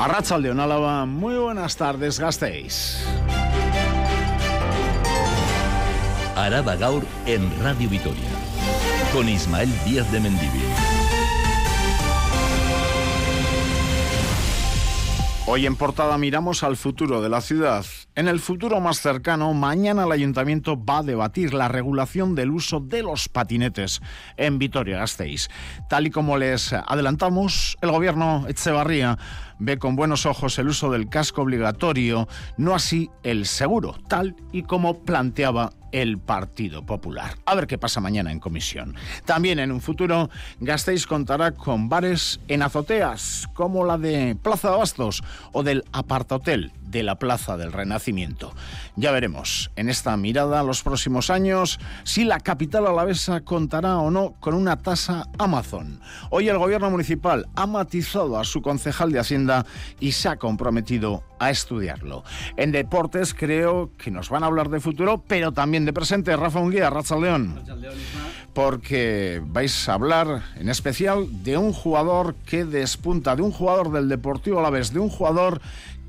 Arrachaldeón 0.00 0.60
Álava, 0.60 1.04
muy 1.04 1.34
buenas 1.34 1.76
tardes, 1.76 2.18
gastéis. 2.18 3.04
Araba 6.34 6.74
Gaur 6.76 7.04
en 7.26 7.42
Radio 7.62 7.90
Vitoria, 7.90 8.30
con 9.12 9.28
Ismael 9.28 9.70
Díaz 9.84 10.10
de 10.10 10.20
Mendivil. 10.20 10.64
Hoy 15.46 15.66
en 15.66 15.76
portada 15.76 16.16
miramos 16.16 16.62
al 16.62 16.78
futuro 16.78 17.20
de 17.20 17.28
la 17.28 17.42
ciudad. 17.42 17.84
En 18.20 18.28
el 18.28 18.38
futuro 18.38 18.80
más 18.80 19.00
cercano, 19.00 19.54
mañana 19.54 20.04
el 20.04 20.12
ayuntamiento 20.12 20.76
va 20.84 20.98
a 20.98 21.02
debatir 21.02 21.54
la 21.54 21.68
regulación 21.68 22.34
del 22.34 22.50
uso 22.50 22.78
de 22.78 23.02
los 23.02 23.30
patinetes 23.30 24.02
en 24.36 24.58
Vitoria-Gasteiz. 24.58 25.48
Tal 25.88 26.06
y 26.06 26.10
como 26.10 26.36
les 26.36 26.74
adelantamos, 26.74 27.78
el 27.80 27.90
gobierno 27.90 28.44
Echevarría 28.46 29.16
ve 29.58 29.78
con 29.78 29.96
buenos 29.96 30.26
ojos 30.26 30.58
el 30.58 30.68
uso 30.68 30.90
del 30.90 31.08
casco 31.08 31.40
obligatorio, 31.40 32.28
no 32.58 32.74
así 32.74 33.08
el 33.22 33.46
seguro, 33.46 33.96
tal 34.06 34.36
y 34.52 34.64
como 34.64 34.98
planteaba 34.98 35.72
el 35.90 36.18
Partido 36.18 36.84
Popular. 36.84 37.36
A 37.46 37.54
ver 37.54 37.66
qué 37.66 37.78
pasa 37.78 38.02
mañana 38.02 38.30
en 38.32 38.38
comisión. 38.38 38.96
También 39.24 39.58
en 39.58 39.72
un 39.72 39.80
futuro, 39.80 40.28
Gasteiz 40.60 41.06
contará 41.06 41.52
con 41.52 41.88
bares 41.88 42.38
en 42.48 42.60
azoteas, 42.60 43.48
como 43.54 43.86
la 43.86 43.96
de 43.96 44.36
Plaza 44.42 44.68
de 44.68 44.74
Abastos 44.74 45.22
o 45.52 45.62
del 45.62 45.84
Apartotel 45.92 46.70
de 46.90 47.02
la 47.02 47.18
Plaza 47.18 47.56
del 47.56 47.72
Renacimiento. 47.72 48.52
Ya 48.96 49.12
veremos 49.12 49.70
en 49.76 49.88
esta 49.88 50.16
mirada 50.16 50.62
los 50.62 50.82
próximos 50.82 51.30
años 51.30 51.78
si 52.04 52.24
la 52.24 52.40
capital 52.40 52.86
alavesa 52.86 53.40
contará 53.42 53.98
o 53.98 54.10
no 54.10 54.34
con 54.40 54.54
una 54.54 54.76
tasa 54.76 55.26
Amazon. 55.38 56.00
Hoy 56.30 56.48
el 56.48 56.58
gobierno 56.58 56.90
municipal 56.90 57.48
ha 57.54 57.66
matizado 57.66 58.38
a 58.38 58.44
su 58.44 58.62
concejal 58.62 59.12
de 59.12 59.20
Hacienda 59.20 59.66
y 60.00 60.12
se 60.12 60.28
ha 60.28 60.36
comprometido 60.36 61.22
a 61.38 61.50
estudiarlo. 61.50 62.22
En 62.56 62.70
deportes 62.70 63.34
creo 63.34 63.90
que 63.96 64.10
nos 64.10 64.28
van 64.28 64.44
a 64.44 64.46
hablar 64.46 64.68
de 64.68 64.78
futuro, 64.78 65.24
pero 65.26 65.52
también 65.52 65.84
de 65.84 65.92
presente. 65.92 66.36
Rafa 66.36 66.60
Unguía, 66.60 66.90
Racha 66.90 67.16
León. 67.16 67.62
Porque 68.52 69.42
vais 69.44 69.88
a 69.88 69.94
hablar 69.94 70.42
en 70.56 70.68
especial 70.68 71.42
de 71.42 71.56
un 71.56 71.72
jugador 71.72 72.34
que 72.46 72.64
despunta, 72.64 73.36
de 73.36 73.42
un 73.42 73.52
jugador 73.52 73.90
del 73.90 74.08
Deportivo 74.08 74.58
Alavés, 74.58 74.92
de 74.92 75.00
un 75.00 75.08
jugador 75.08 75.60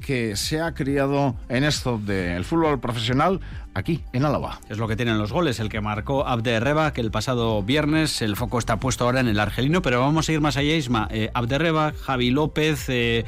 que 0.02 0.36
se 0.36 0.60
ha 0.60 0.74
criado 0.74 1.36
en 1.48 1.64
esto 1.64 1.98
del 1.98 2.44
fútbol 2.44 2.80
profesional 2.80 3.40
aquí 3.74 4.04
en 4.12 4.26
Álava. 4.26 4.60
Es 4.70 4.78
lo 4.78 4.88
que 4.88 4.96
tienen 4.96 5.18
los 5.18 5.32
goles, 5.32 5.60
el 5.60 5.70
que 5.70 5.80
marcó 5.80 6.28
Abde 6.28 6.60
Reba, 6.60 6.92
que 6.92 7.02
el 7.02 7.12
pasado 7.12 7.64
viernes 7.64 8.22
el 8.22 8.36
foco 8.36 8.60
está 8.60 8.78
puesto 8.78 9.06
ahora 9.06 9.22
en 9.22 9.28
el 9.28 9.40
argelino, 9.40 9.82
pero 9.82 10.02
vamos 10.02 10.28
a 10.28 10.34
ir 10.34 10.42
más 10.42 10.58
allá, 10.58 10.76
Isma. 10.76 11.08
Eh, 11.12 11.30
Abde 11.34 11.58
Reba, 11.58 11.94
Javi 11.94 12.32
López, 12.32 12.90
eh, 12.90 13.26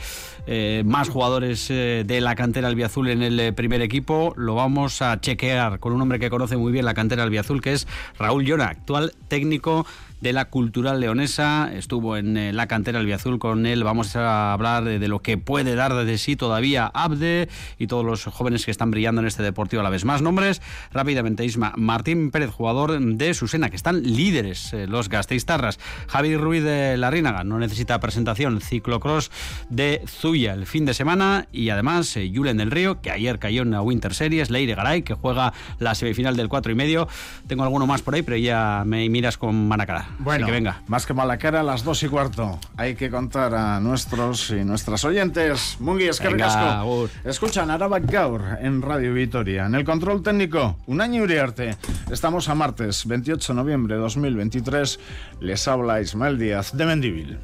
eh, 0.47 0.83
más 0.85 1.09
jugadores 1.09 1.69
de 1.69 2.19
la 2.21 2.35
cantera 2.35 2.67
albiazul 2.67 3.09
en 3.09 3.21
el 3.23 3.53
primer 3.53 3.81
equipo, 3.81 4.33
lo 4.35 4.55
vamos 4.55 5.01
a 5.01 5.19
chequear 5.21 5.79
con 5.79 5.93
un 5.93 6.01
hombre 6.01 6.19
que 6.19 6.29
conoce 6.29 6.57
muy 6.57 6.71
bien 6.71 6.85
la 6.85 6.93
cantera 6.93 7.23
albiazul, 7.23 7.61
que 7.61 7.73
es 7.73 7.87
Raúl 8.17 8.43
Llona, 8.43 8.65
actual 8.65 9.13
técnico 9.27 9.85
de 10.23 10.31
la 10.31 10.45
Cultural 10.45 11.01
Leonesa. 11.01 11.69
Estuvo 11.73 12.15
en 12.15 12.37
eh, 12.37 12.53
la 12.53 12.67
cantera 12.67 12.99
Albiazul 12.99 13.39
con 13.39 13.65
él. 13.65 13.83
Vamos 13.83 14.15
a 14.15 14.53
hablar 14.53 14.85
de, 14.85 15.07
lo 15.09 15.21
que 15.21 15.37
puede 15.37 15.75
dar 15.75 15.93
de 15.93 16.17
sí 16.17 16.37
todavía 16.37 16.89
Abde 16.93 17.49
y 17.77 17.87
todos 17.87 18.05
los 18.05 18.23
jóvenes 18.23 18.63
que 18.63 18.71
están 18.71 18.89
brillando 18.89 19.19
en 19.19 19.27
este 19.27 19.43
deportivo 19.43 19.81
a 19.81 19.83
la 19.83 19.89
vez. 19.89 20.05
Más 20.05 20.21
nombres, 20.21 20.61
rápidamente 20.93 21.43
Isma. 21.43 21.73
Martín 21.75 22.31
Pérez, 22.31 22.51
jugador 22.51 22.97
de 22.97 23.33
Susena, 23.33 23.69
que 23.69 23.75
están 23.75 24.01
líderes 24.01 24.71
eh, 24.71 24.87
los 24.87 25.09
gasteiztarras. 25.09 25.77
Javi 26.07 26.37
Ruiz 26.37 26.63
de 26.63 26.95
Larrínaga, 26.95 27.43
no 27.43 27.59
necesita 27.59 27.99
presentación. 27.99 28.61
Ciclocross 28.61 29.29
de 29.69 30.03
Zuya 30.07 30.53
el 30.53 30.65
fin 30.65 30.85
de 30.85 30.93
semana. 30.93 31.47
Y 31.51 31.67
además 31.67 32.15
eh, 32.15 32.31
Julen 32.33 32.57
del 32.57 32.71
Río, 32.71 33.01
que 33.01 33.11
ayer 33.11 33.39
cayó 33.39 33.63
en 33.63 33.71
la 33.71 33.81
Winter 33.81 34.13
Series. 34.13 34.49
Leire 34.49 34.73
Garay, 34.73 35.01
que 35.01 35.15
juega 35.15 35.51
la 35.79 35.95
semifinal 35.95 36.37
del 36.37 36.47
4 36.47 36.71
y 36.71 36.75
medio. 36.75 37.09
Tengo 37.47 37.63
alguno 37.63 37.85
más 37.85 38.01
por 38.01 38.15
ahí, 38.15 38.21
pero 38.21 38.37
ya 38.37 38.83
me 38.85 39.09
miras 39.09 39.37
con 39.37 39.67
manacara. 39.67 40.12
Bueno, 40.19 40.45
que 40.45 40.51
venga. 40.51 40.81
más 40.87 41.05
que 41.05 41.13
mala 41.13 41.37
cara, 41.37 41.61
a 41.61 41.63
las 41.63 41.83
dos 41.83 42.03
y 42.03 42.07
cuarto. 42.07 42.59
Hay 42.77 42.95
que 42.95 43.09
contar 43.09 43.53
a 43.55 43.79
nuestros 43.79 44.49
y 44.51 44.63
nuestras 44.63 45.03
oyentes. 45.05 45.77
Mungi, 45.79 46.05
es 46.05 46.19
que 46.19 46.29
recasco. 46.29 47.09
Escuchan 47.23 47.71
Araba 47.71 47.99
Gaur 47.99 48.57
en 48.61 48.81
Radio 48.81 49.13
Vitoria. 49.13 49.65
En 49.65 49.75
el 49.75 49.83
control 49.83 50.21
técnico, 50.21 50.77
un 50.87 51.01
año 51.01 51.23
Uriarte. 51.23 51.77
Estamos 52.11 52.49
a 52.49 52.55
martes 52.55 53.05
28 53.05 53.53
de 53.53 53.57
noviembre 53.57 53.95
de 53.95 54.01
2023. 54.01 54.99
Les 55.39 55.67
habla 55.67 56.01
Ismael 56.01 56.37
Díaz 56.37 56.75
de 56.75 56.85
Mendivil. 56.85 57.39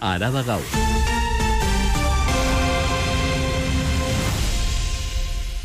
Araba 0.00 0.42
Gaur. 0.42 0.62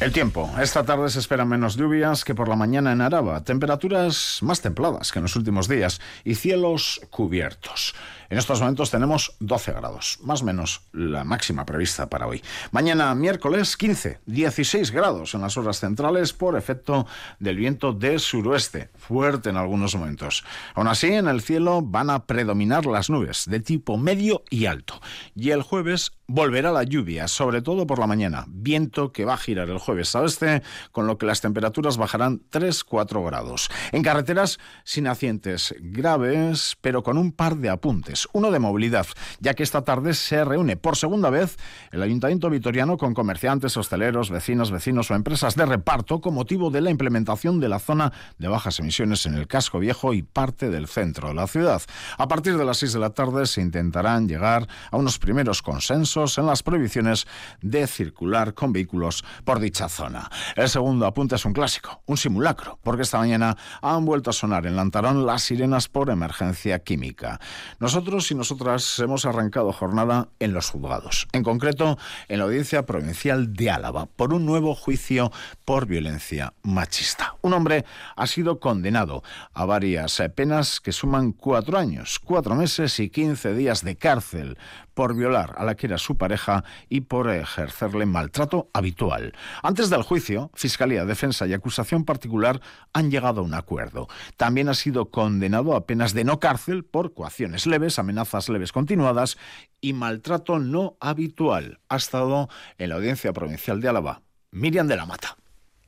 El 0.01 0.11
tiempo. 0.11 0.49
Esta 0.59 0.83
tarde 0.83 1.11
se 1.11 1.19
esperan 1.19 1.47
menos 1.47 1.75
lluvias 1.77 2.25
que 2.25 2.33
por 2.33 2.47
la 2.47 2.55
mañana 2.55 2.91
en 2.91 3.01
Araba. 3.01 3.43
Temperaturas 3.43 4.39
más 4.41 4.59
templadas 4.59 5.11
que 5.11 5.19
en 5.19 5.23
los 5.23 5.35
últimos 5.35 5.67
días 5.67 6.01
y 6.23 6.33
cielos 6.33 7.01
cubiertos. 7.11 7.93
En 8.31 8.37
estos 8.37 8.61
momentos 8.61 8.89
tenemos 8.89 9.35
12 9.41 9.73
grados, 9.73 10.17
más 10.23 10.41
o 10.41 10.45
menos 10.45 10.83
la 10.93 11.25
máxima 11.25 11.65
prevista 11.65 12.09
para 12.09 12.27
hoy. 12.27 12.41
Mañana 12.71 13.13
miércoles 13.13 13.75
15, 13.75 14.21
16 14.25 14.91
grados 14.91 15.33
en 15.35 15.41
las 15.41 15.57
horas 15.57 15.81
centrales 15.81 16.31
por 16.31 16.55
efecto 16.55 17.05
del 17.39 17.57
viento 17.57 17.91
de 17.91 18.19
suroeste, 18.19 18.89
fuerte 18.95 19.49
en 19.49 19.57
algunos 19.57 19.95
momentos. 19.95 20.45
Aún 20.75 20.87
así, 20.87 21.07
en 21.07 21.27
el 21.27 21.41
cielo 21.41 21.81
van 21.81 22.09
a 22.09 22.25
predominar 22.25 22.85
las 22.85 23.09
nubes 23.09 23.47
de 23.49 23.59
tipo 23.59 23.97
medio 23.97 24.45
y 24.49 24.65
alto. 24.65 25.01
Y 25.35 25.49
el 25.49 25.61
jueves 25.61 26.13
volverá 26.25 26.71
la 26.71 26.83
lluvia, 26.83 27.27
sobre 27.27 27.61
todo 27.61 27.85
por 27.85 27.99
la 27.99 28.07
mañana. 28.07 28.45
Viento 28.47 29.11
que 29.11 29.25
va 29.25 29.33
a 29.33 29.37
girar 29.37 29.69
el 29.69 29.77
jueves 29.77 30.15
a 30.15 30.21
oeste, 30.21 30.63
con 30.93 31.05
lo 31.05 31.17
que 31.17 31.25
las 31.25 31.41
temperaturas 31.41 31.97
bajarán 31.97 32.43
3-4 32.49 33.25
grados. 33.25 33.69
En 33.91 34.03
carreteras 34.03 34.57
sin 34.85 35.07
accidentes 35.07 35.75
graves, 35.81 36.77
pero 36.79 37.03
con 37.03 37.17
un 37.17 37.33
par 37.33 37.57
de 37.57 37.69
apuntes 37.69 38.20
uno 38.33 38.51
de 38.51 38.59
movilidad, 38.59 39.05
ya 39.39 39.53
que 39.53 39.63
esta 39.63 39.83
tarde 39.83 40.13
se 40.13 40.43
reúne 40.43 40.77
por 40.77 40.97
segunda 40.97 41.29
vez 41.29 41.57
el 41.91 42.01
Ayuntamiento 42.01 42.49
Vitoriano 42.49 42.97
con 42.97 43.13
comerciantes, 43.13 43.77
hosteleros, 43.77 44.29
vecinos, 44.29 44.71
vecinos 44.71 45.11
o 45.11 45.15
empresas 45.15 45.55
de 45.55 45.65
reparto 45.65 46.21
con 46.21 46.33
motivo 46.33 46.69
de 46.69 46.81
la 46.81 46.91
implementación 46.91 47.59
de 47.59 47.69
la 47.69 47.79
zona 47.79 48.11
de 48.37 48.47
bajas 48.47 48.79
emisiones 48.79 49.25
en 49.25 49.35
el 49.35 49.47
casco 49.47 49.79
viejo 49.79 50.13
y 50.13 50.23
parte 50.23 50.69
del 50.69 50.87
centro 50.87 51.29
de 51.29 51.35
la 51.35 51.47
ciudad. 51.47 51.81
A 52.17 52.27
partir 52.27 52.57
de 52.57 52.65
las 52.65 52.77
6 52.77 52.93
de 52.93 52.99
la 52.99 53.11
tarde 53.11 53.45
se 53.45 53.61
intentarán 53.61 54.27
llegar 54.27 54.67
a 54.91 54.97
unos 54.97 55.19
primeros 55.19 55.61
consensos 55.61 56.37
en 56.37 56.45
las 56.45 56.63
prohibiciones 56.63 57.27
de 57.61 57.87
circular 57.87 58.53
con 58.53 58.73
vehículos 58.73 59.23
por 59.43 59.59
dicha 59.59 59.89
zona. 59.89 60.29
El 60.55 60.69
segundo 60.69 61.05
apunte 61.05 61.35
es 61.35 61.45
un 61.45 61.53
clásico, 61.53 62.01
un 62.05 62.17
simulacro, 62.17 62.79
porque 62.83 63.03
esta 63.03 63.17
mañana 63.17 63.57
han 63.81 64.05
vuelto 64.05 64.29
a 64.29 64.33
sonar 64.33 64.65
en 64.65 64.75
Lantarón 64.75 65.25
las 65.25 65.43
sirenas 65.43 65.87
por 65.87 66.09
emergencia 66.09 66.79
química. 66.79 67.39
Nosotros 67.79 68.10
y 68.11 68.35
nosotras 68.35 68.99
hemos 68.99 69.25
arrancado 69.25 69.71
jornada 69.71 70.27
en 70.39 70.51
los 70.51 70.69
juzgados, 70.69 71.29
en 71.31 71.43
concreto 71.43 71.97
en 72.27 72.39
la 72.39 72.43
Audiencia 72.43 72.85
Provincial 72.85 73.53
de 73.53 73.71
Álava, 73.71 74.05
por 74.05 74.33
un 74.33 74.45
nuevo 74.45 74.75
juicio 74.75 75.31
por 75.63 75.85
violencia 75.85 76.53
machista. 76.61 77.35
Un 77.41 77.53
hombre 77.53 77.85
ha 78.17 78.27
sido 78.27 78.59
condenado 78.59 79.23
a 79.53 79.63
varias 79.63 80.21
penas 80.35 80.81
que 80.81 80.91
suman 80.91 81.31
cuatro 81.31 81.77
años, 81.77 82.19
cuatro 82.19 82.53
meses 82.53 82.99
y 82.99 83.09
quince 83.09 83.53
días 83.53 83.81
de 83.81 83.95
cárcel 83.95 84.57
por 84.93 85.15
violar 85.15 85.55
a 85.57 85.63
la 85.63 85.75
que 85.75 85.87
era 85.87 85.97
su 85.97 86.17
pareja 86.17 86.63
y 86.89 87.01
por 87.01 87.29
ejercerle 87.29 88.05
maltrato 88.05 88.69
habitual. 88.73 89.33
Antes 89.63 89.89
del 89.89 90.03
juicio, 90.03 90.51
Fiscalía, 90.53 91.05
Defensa 91.05 91.47
y 91.47 91.53
Acusación 91.53 92.03
Particular 92.03 92.61
han 92.93 93.09
llegado 93.09 93.41
a 93.41 93.43
un 93.43 93.53
acuerdo. 93.53 94.07
También 94.37 94.69
ha 94.69 94.73
sido 94.73 95.09
condenado 95.09 95.75
a 95.75 95.85
penas 95.85 96.13
de 96.13 96.25
no 96.25 96.39
cárcel 96.39 96.83
por 96.83 97.13
coacciones 97.13 97.65
leves, 97.65 97.99
amenazas 98.01 98.49
leves 98.49 98.71
continuadas 98.71 99.37
y 99.79 99.93
maltrato 99.93 100.59
no 100.59 100.97
habitual. 100.99 101.79
Ha 101.89 101.95
estado 101.95 102.49
en 102.77 102.89
la 102.89 102.95
Audiencia 102.95 103.33
Provincial 103.33 103.81
de 103.81 103.89
Álava. 103.89 104.21
Miriam 104.51 104.87
de 104.87 104.97
la 104.97 105.05
Mata. 105.05 105.37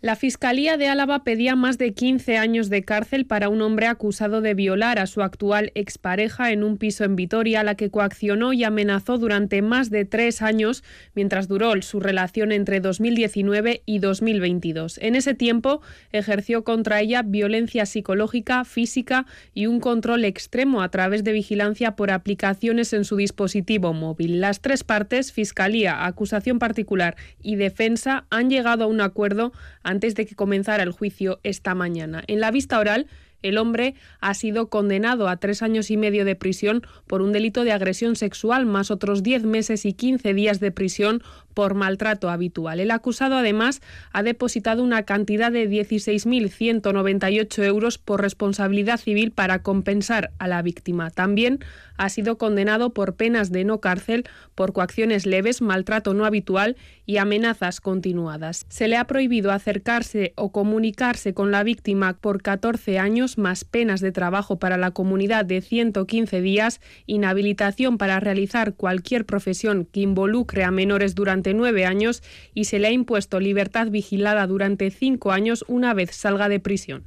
La 0.03 0.17
Fiscalía 0.17 0.75
de 0.75 0.89
Álava 0.89 1.23
pedía 1.23 1.55
más 1.55 1.77
de 1.77 1.93
15 1.93 2.35
años 2.35 2.69
de 2.69 2.83
cárcel 2.83 3.25
para 3.25 3.47
un 3.47 3.61
hombre 3.61 3.87
acusado 3.87 4.41
de 4.41 4.53
violar 4.53 4.99
a 4.99 5.07
su 5.07 5.21
actual 5.21 5.71
expareja 5.75 6.51
en 6.51 6.65
un 6.65 6.75
piso 6.75 7.05
en 7.05 7.15
Vitoria, 7.15 7.61
a 7.61 7.63
la 7.63 7.75
que 7.75 7.89
coaccionó 7.89 8.51
y 8.51 8.65
amenazó 8.65 9.17
durante 9.17 9.61
más 9.61 9.91
de 9.91 10.03
tres 10.03 10.41
años 10.41 10.83
mientras 11.15 11.47
duró 11.47 11.81
su 11.81 12.01
relación 12.01 12.51
entre 12.51 12.81
2019 12.81 13.81
y 13.85 13.99
2022. 13.99 14.97
En 14.97 15.15
ese 15.15 15.35
tiempo 15.35 15.79
ejerció 16.11 16.65
contra 16.65 16.99
ella 16.99 17.21
violencia 17.21 17.85
psicológica, 17.85 18.65
física 18.65 19.25
y 19.53 19.67
un 19.67 19.79
control 19.79 20.25
extremo 20.25 20.81
a 20.81 20.89
través 20.89 21.23
de 21.23 21.31
vigilancia 21.31 21.95
por 21.95 22.11
aplicaciones 22.11 22.91
en 22.91 23.05
su 23.05 23.15
dispositivo 23.15 23.93
móvil. 23.93 24.41
Las 24.41 24.59
tres 24.59 24.83
partes, 24.83 25.31
Fiscalía, 25.31 26.05
acusación 26.05 26.59
particular 26.59 27.15
y 27.41 27.55
defensa, 27.55 28.25
han 28.29 28.49
llegado 28.49 28.83
a 28.83 28.87
un 28.87 28.99
acuerdo 28.99 29.53
antes 29.93 30.15
de 30.15 30.25
que 30.25 30.35
comenzara 30.35 30.81
el 30.81 30.91
juicio 30.91 31.39
esta 31.43 31.75
mañana. 31.75 32.23
En 32.25 32.39
la 32.39 32.49
vista 32.49 32.79
oral, 32.79 33.05
El 33.43 33.57
hombre 33.57 33.93
ha 34.21 34.33
sido 34.33 34.69
condenado 34.69 35.27
a 35.27 35.37
tres 35.37 35.61
años 35.61 35.91
y 35.91 35.97
medio 35.97 36.25
de 36.25 36.35
prisión 36.35 36.81
por 37.05 37.21
un 37.21 37.33
delito 37.33 37.65
de 37.65 37.73
agresión 37.73 38.15
sexual, 38.15 38.65
más 38.65 38.89
otros 38.89 39.21
diez 39.21 39.43
meses 39.43 39.85
y 39.85 39.93
quince 39.93 40.33
días 40.33 40.59
de 40.61 40.71
prisión 40.71 41.21
por 41.53 41.73
maltrato 41.73 42.29
habitual. 42.29 42.79
El 42.79 42.91
acusado, 42.91 43.35
además, 43.35 43.81
ha 44.11 44.23
depositado 44.23 44.83
una 44.83 45.03
cantidad 45.03 45.51
de 45.51 45.69
16.198 45.69 47.63
euros 47.63 47.97
por 47.97 48.21
responsabilidad 48.21 48.99
civil 48.99 49.31
para 49.31 49.61
compensar 49.61 50.31
a 50.39 50.47
la 50.47 50.61
víctima. 50.61 51.09
También 51.11 51.59
ha 51.97 52.09
sido 52.09 52.37
condenado 52.37 52.93
por 52.93 53.15
penas 53.15 53.51
de 53.51 53.63
no 53.63 53.79
cárcel 53.79 54.25
por 54.55 54.73
coacciones 54.73 55.25
leves, 55.25 55.61
maltrato 55.61 56.13
no 56.13 56.25
habitual 56.25 56.75
y 57.05 57.17
amenazas 57.17 57.81
continuadas. 57.81 58.65
Se 58.69 58.87
le 58.87 58.97
ha 58.97 59.05
prohibido 59.05 59.51
acercarse 59.51 60.33
o 60.35 60.51
comunicarse 60.51 61.33
con 61.33 61.51
la 61.51 61.63
víctima 61.63 62.13
por 62.13 62.41
14 62.41 62.99
años, 62.99 63.37
más 63.37 63.65
penas 63.65 64.01
de 64.01 64.11
trabajo 64.11 64.57
para 64.57 64.77
la 64.77 64.91
comunidad 64.91 65.45
de 65.45 65.61
115 65.61 66.41
días, 66.41 66.81
inhabilitación 67.05 67.97
para 67.97 68.19
realizar 68.19 68.73
cualquier 68.75 69.25
profesión 69.25 69.85
que 69.85 70.01
involucre 70.01 70.63
a 70.63 70.71
menores 70.71 71.15
durante 71.15 71.42
nueve 71.51 71.85
años 71.85 72.23
y 72.53 72.65
se 72.65 72.79
le 72.79 72.87
ha 72.87 72.91
impuesto 72.91 73.41
libertad 73.41 73.87
vigilada 73.89 74.47
durante 74.47 74.89
cinco 74.91 75.31
años 75.31 75.65
una 75.67 75.93
vez 75.93 76.11
salga 76.15 76.47
de 76.47 76.61
prisión. 76.61 77.03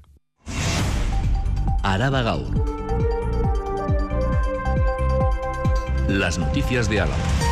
Araba 1.83 2.23
Gaur. 2.23 2.77
Las 6.09 6.38
noticias 6.38 6.91
de 6.91 7.00
Álava. 7.00 7.45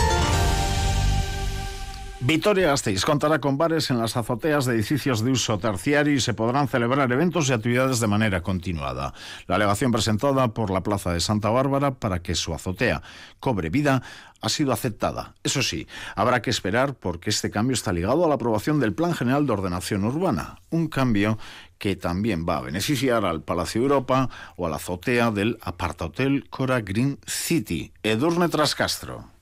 Vitoria 2.26 2.68
Gasteiz 2.68 3.04
contará 3.04 3.38
con 3.38 3.58
bares 3.58 3.90
en 3.90 3.98
las 3.98 4.16
azoteas 4.16 4.64
de 4.64 4.72
edificios 4.72 5.22
de 5.22 5.30
uso 5.30 5.58
terciario 5.58 6.14
y 6.14 6.22
se 6.22 6.32
podrán 6.32 6.68
celebrar 6.68 7.12
eventos 7.12 7.50
y 7.50 7.52
actividades 7.52 8.00
de 8.00 8.06
manera 8.06 8.42
continuada. 8.42 9.12
La 9.46 9.56
alegación 9.56 9.92
presentada 9.92 10.48
por 10.54 10.70
la 10.70 10.82
Plaza 10.82 11.12
de 11.12 11.20
Santa 11.20 11.50
Bárbara 11.50 11.90
para 11.90 12.22
que 12.22 12.34
su 12.34 12.54
azotea 12.54 13.02
cobre 13.40 13.68
vida 13.68 14.02
ha 14.40 14.48
sido 14.48 14.72
aceptada. 14.72 15.34
Eso 15.42 15.62
sí, 15.62 15.86
habrá 16.16 16.40
que 16.40 16.48
esperar 16.48 16.94
porque 16.94 17.28
este 17.28 17.50
cambio 17.50 17.74
está 17.74 17.92
ligado 17.92 18.24
a 18.24 18.28
la 18.28 18.36
aprobación 18.36 18.80
del 18.80 18.94
Plan 18.94 19.12
General 19.12 19.46
de 19.46 19.52
Ordenación 19.52 20.02
Urbana, 20.06 20.62
un 20.70 20.88
cambio 20.88 21.36
que 21.76 21.94
también 21.94 22.46
va 22.48 22.56
a 22.56 22.62
beneficiar 22.62 23.26
al 23.26 23.42
Palacio 23.42 23.82
Europa 23.82 24.30
o 24.56 24.66
a 24.66 24.70
la 24.70 24.76
azotea 24.76 25.30
del 25.30 25.58
Apartahotel 25.60 26.48
Cora 26.48 26.80
Green 26.80 27.18
City. 27.26 27.92
Edurne 28.02 28.48
Trascastro. 28.48 29.33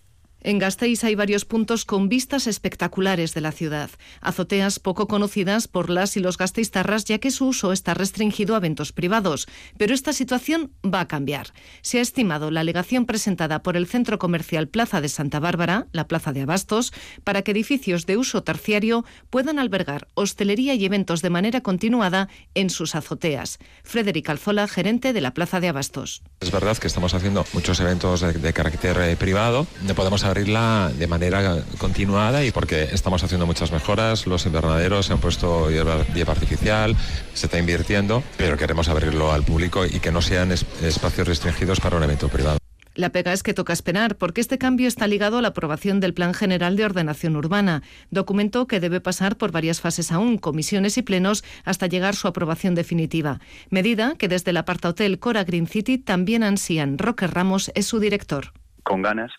En 0.44 0.58
Gasteiz 0.58 1.04
hay 1.04 1.14
varios 1.14 1.44
puntos 1.44 1.84
con 1.84 2.08
vistas 2.08 2.48
espectaculares 2.48 3.32
de 3.32 3.40
la 3.40 3.52
ciudad, 3.52 3.90
azoteas 4.20 4.80
poco 4.80 5.06
conocidas 5.06 5.68
por 5.68 5.88
las 5.88 6.16
y 6.16 6.20
los 6.20 6.36
gasteiztarras 6.36 7.04
ya 7.04 7.18
que 7.18 7.30
su 7.30 7.46
uso 7.46 7.70
está 7.70 7.94
restringido 7.94 8.54
a 8.54 8.58
eventos 8.58 8.92
privados, 8.92 9.46
pero 9.78 9.94
esta 9.94 10.12
situación 10.12 10.72
va 10.84 11.00
a 11.00 11.08
cambiar. 11.08 11.52
Se 11.80 11.98
ha 11.98 12.02
estimado 12.02 12.50
la 12.50 12.60
alegación 12.60 13.06
presentada 13.06 13.62
por 13.62 13.76
el 13.76 13.86
Centro 13.86 14.18
Comercial 14.18 14.66
Plaza 14.66 15.00
de 15.00 15.08
Santa 15.08 15.38
Bárbara, 15.38 15.86
la 15.92 16.08
Plaza 16.08 16.32
de 16.32 16.42
Abastos, 16.42 16.92
para 17.22 17.42
que 17.42 17.52
edificios 17.52 18.06
de 18.06 18.16
uso 18.16 18.42
terciario 18.42 19.04
puedan 19.30 19.60
albergar 19.60 20.08
hostelería 20.14 20.74
y 20.74 20.84
eventos 20.84 21.22
de 21.22 21.30
manera 21.30 21.60
continuada 21.60 22.28
en 22.54 22.68
sus 22.70 22.96
azoteas. 22.96 23.58
Frederic 23.84 24.28
Alzola, 24.28 24.66
gerente 24.66 25.12
de 25.12 25.20
la 25.20 25.34
Plaza 25.34 25.60
de 25.60 25.68
Abastos. 25.68 26.22
Es 26.40 26.50
verdad 26.50 26.76
que 26.78 26.88
estamos 26.88 27.14
haciendo 27.14 27.44
muchos 27.52 27.78
eventos 27.78 28.20
de, 28.20 28.52
carácter 28.52 28.98
eh, 29.00 29.16
privado, 29.16 29.68
no 29.86 29.94
podemos 29.94 30.24
abrirla 30.32 30.90
de 30.98 31.62
continuada 31.76 32.42
y 32.42 32.50
porque 32.50 32.84
estamos 32.90 33.22
haciendo 33.22 33.46
muchas 33.46 33.70
mejoras, 33.70 34.26
los 34.26 34.46
invernaderos 34.46 35.06
se 35.06 35.12
han 35.12 35.20
puesto 35.20 35.70
hierba, 35.70 36.32
artificial, 36.32 36.96
se 37.34 37.46
está 37.46 37.58
invirtiendo, 37.58 38.22
pero 38.38 38.56
queremos 38.56 38.88
abrirlo 38.88 39.30
al 39.32 39.42
público 39.42 39.84
y 39.84 40.00
que 40.00 40.10
no 40.10 40.22
sean 40.22 40.50
espacios 40.50 41.28
restringidos 41.28 41.80
para 41.80 41.98
un 41.98 42.04
evento 42.04 42.28
privado. 42.28 42.58
La 42.94 43.10
pega 43.10 43.32
es 43.32 43.42
que 43.42 43.54
toca 43.54 43.74
esperar, 43.74 44.16
porque 44.16 44.40
este 44.40 44.58
cambio 44.58 44.88
está 44.88 45.06
ligado 45.06 45.38
a 45.38 45.42
la 45.42 45.48
aprobación 45.48 46.00
del 46.00 46.14
Plan 46.14 46.34
General 46.34 46.76
de 46.76 46.84
Ordenación 46.84 47.36
Urbana, 47.36 47.82
documento 48.10 48.66
que 48.66 48.80
debe 48.80 49.00
pasar 49.00 49.36
por 49.36 49.50
varias 49.50 49.80
fases 49.80 50.12
aún, 50.12 50.38
comisiones 50.38 50.98
y 50.98 51.02
plenos, 51.02 51.44
hasta 51.64 51.86
llegar 51.86 52.16
su 52.16 52.28
aprobación 52.28 52.74
definitiva. 52.74 53.40
Medida 53.70 54.14
que 54.18 54.28
desde 54.28 54.50
el 54.50 54.58
apartahotel 54.58 55.18
Cora 55.18 55.44
Green 55.44 55.66
City 55.66 55.98
también 55.98 56.42
ansían. 56.42 56.98
Roque 56.98 57.26
Ramos 57.26 57.70
es 57.74 57.86
su 57.86 57.98
director. 57.98 58.52
Con 58.82 59.02
ganas 59.02 59.32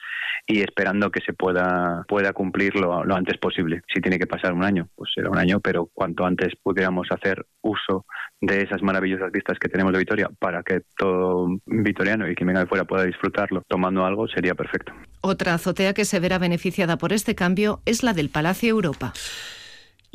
y 0.45 0.61
esperando 0.61 1.09
que 1.09 1.21
se 1.21 1.33
pueda, 1.33 2.03
pueda 2.07 2.33
cumplir 2.33 2.75
lo, 2.75 3.01
antes 3.15 3.37
posible. 3.37 3.81
Si 3.93 4.01
tiene 4.01 4.19
que 4.19 4.27
pasar 4.27 4.53
un 4.53 4.63
año, 4.63 4.89
pues 4.95 5.11
será 5.13 5.29
un 5.29 5.37
año, 5.37 5.59
pero 5.59 5.89
cuanto 5.93 6.25
antes 6.25 6.53
pudiéramos 6.61 7.07
hacer 7.11 7.45
uso 7.61 8.05
de 8.41 8.61
esas 8.61 8.81
maravillosas 8.81 9.31
vistas 9.31 9.57
que 9.57 9.69
tenemos 9.69 9.93
de 9.93 9.99
Vitoria 9.99 10.29
para 10.39 10.63
que 10.63 10.81
todo 10.97 11.47
vitoriano 11.65 12.29
y 12.29 12.35
quien 12.35 12.47
venga 12.47 12.59
de 12.59 12.67
fuera 12.67 12.83
pueda 12.83 13.05
disfrutarlo 13.05 13.63
tomando 13.67 14.05
algo, 14.05 14.27
sería 14.27 14.53
perfecto. 14.53 14.93
Otra 15.21 15.53
azotea 15.53 15.93
que 15.93 16.05
se 16.05 16.19
verá 16.19 16.39
beneficiada 16.39 16.97
por 16.97 17.13
este 17.13 17.35
cambio 17.35 17.81
es 17.85 18.03
la 18.03 18.13
del 18.13 18.29
Palacio 18.29 18.69
Europa. 18.69 19.13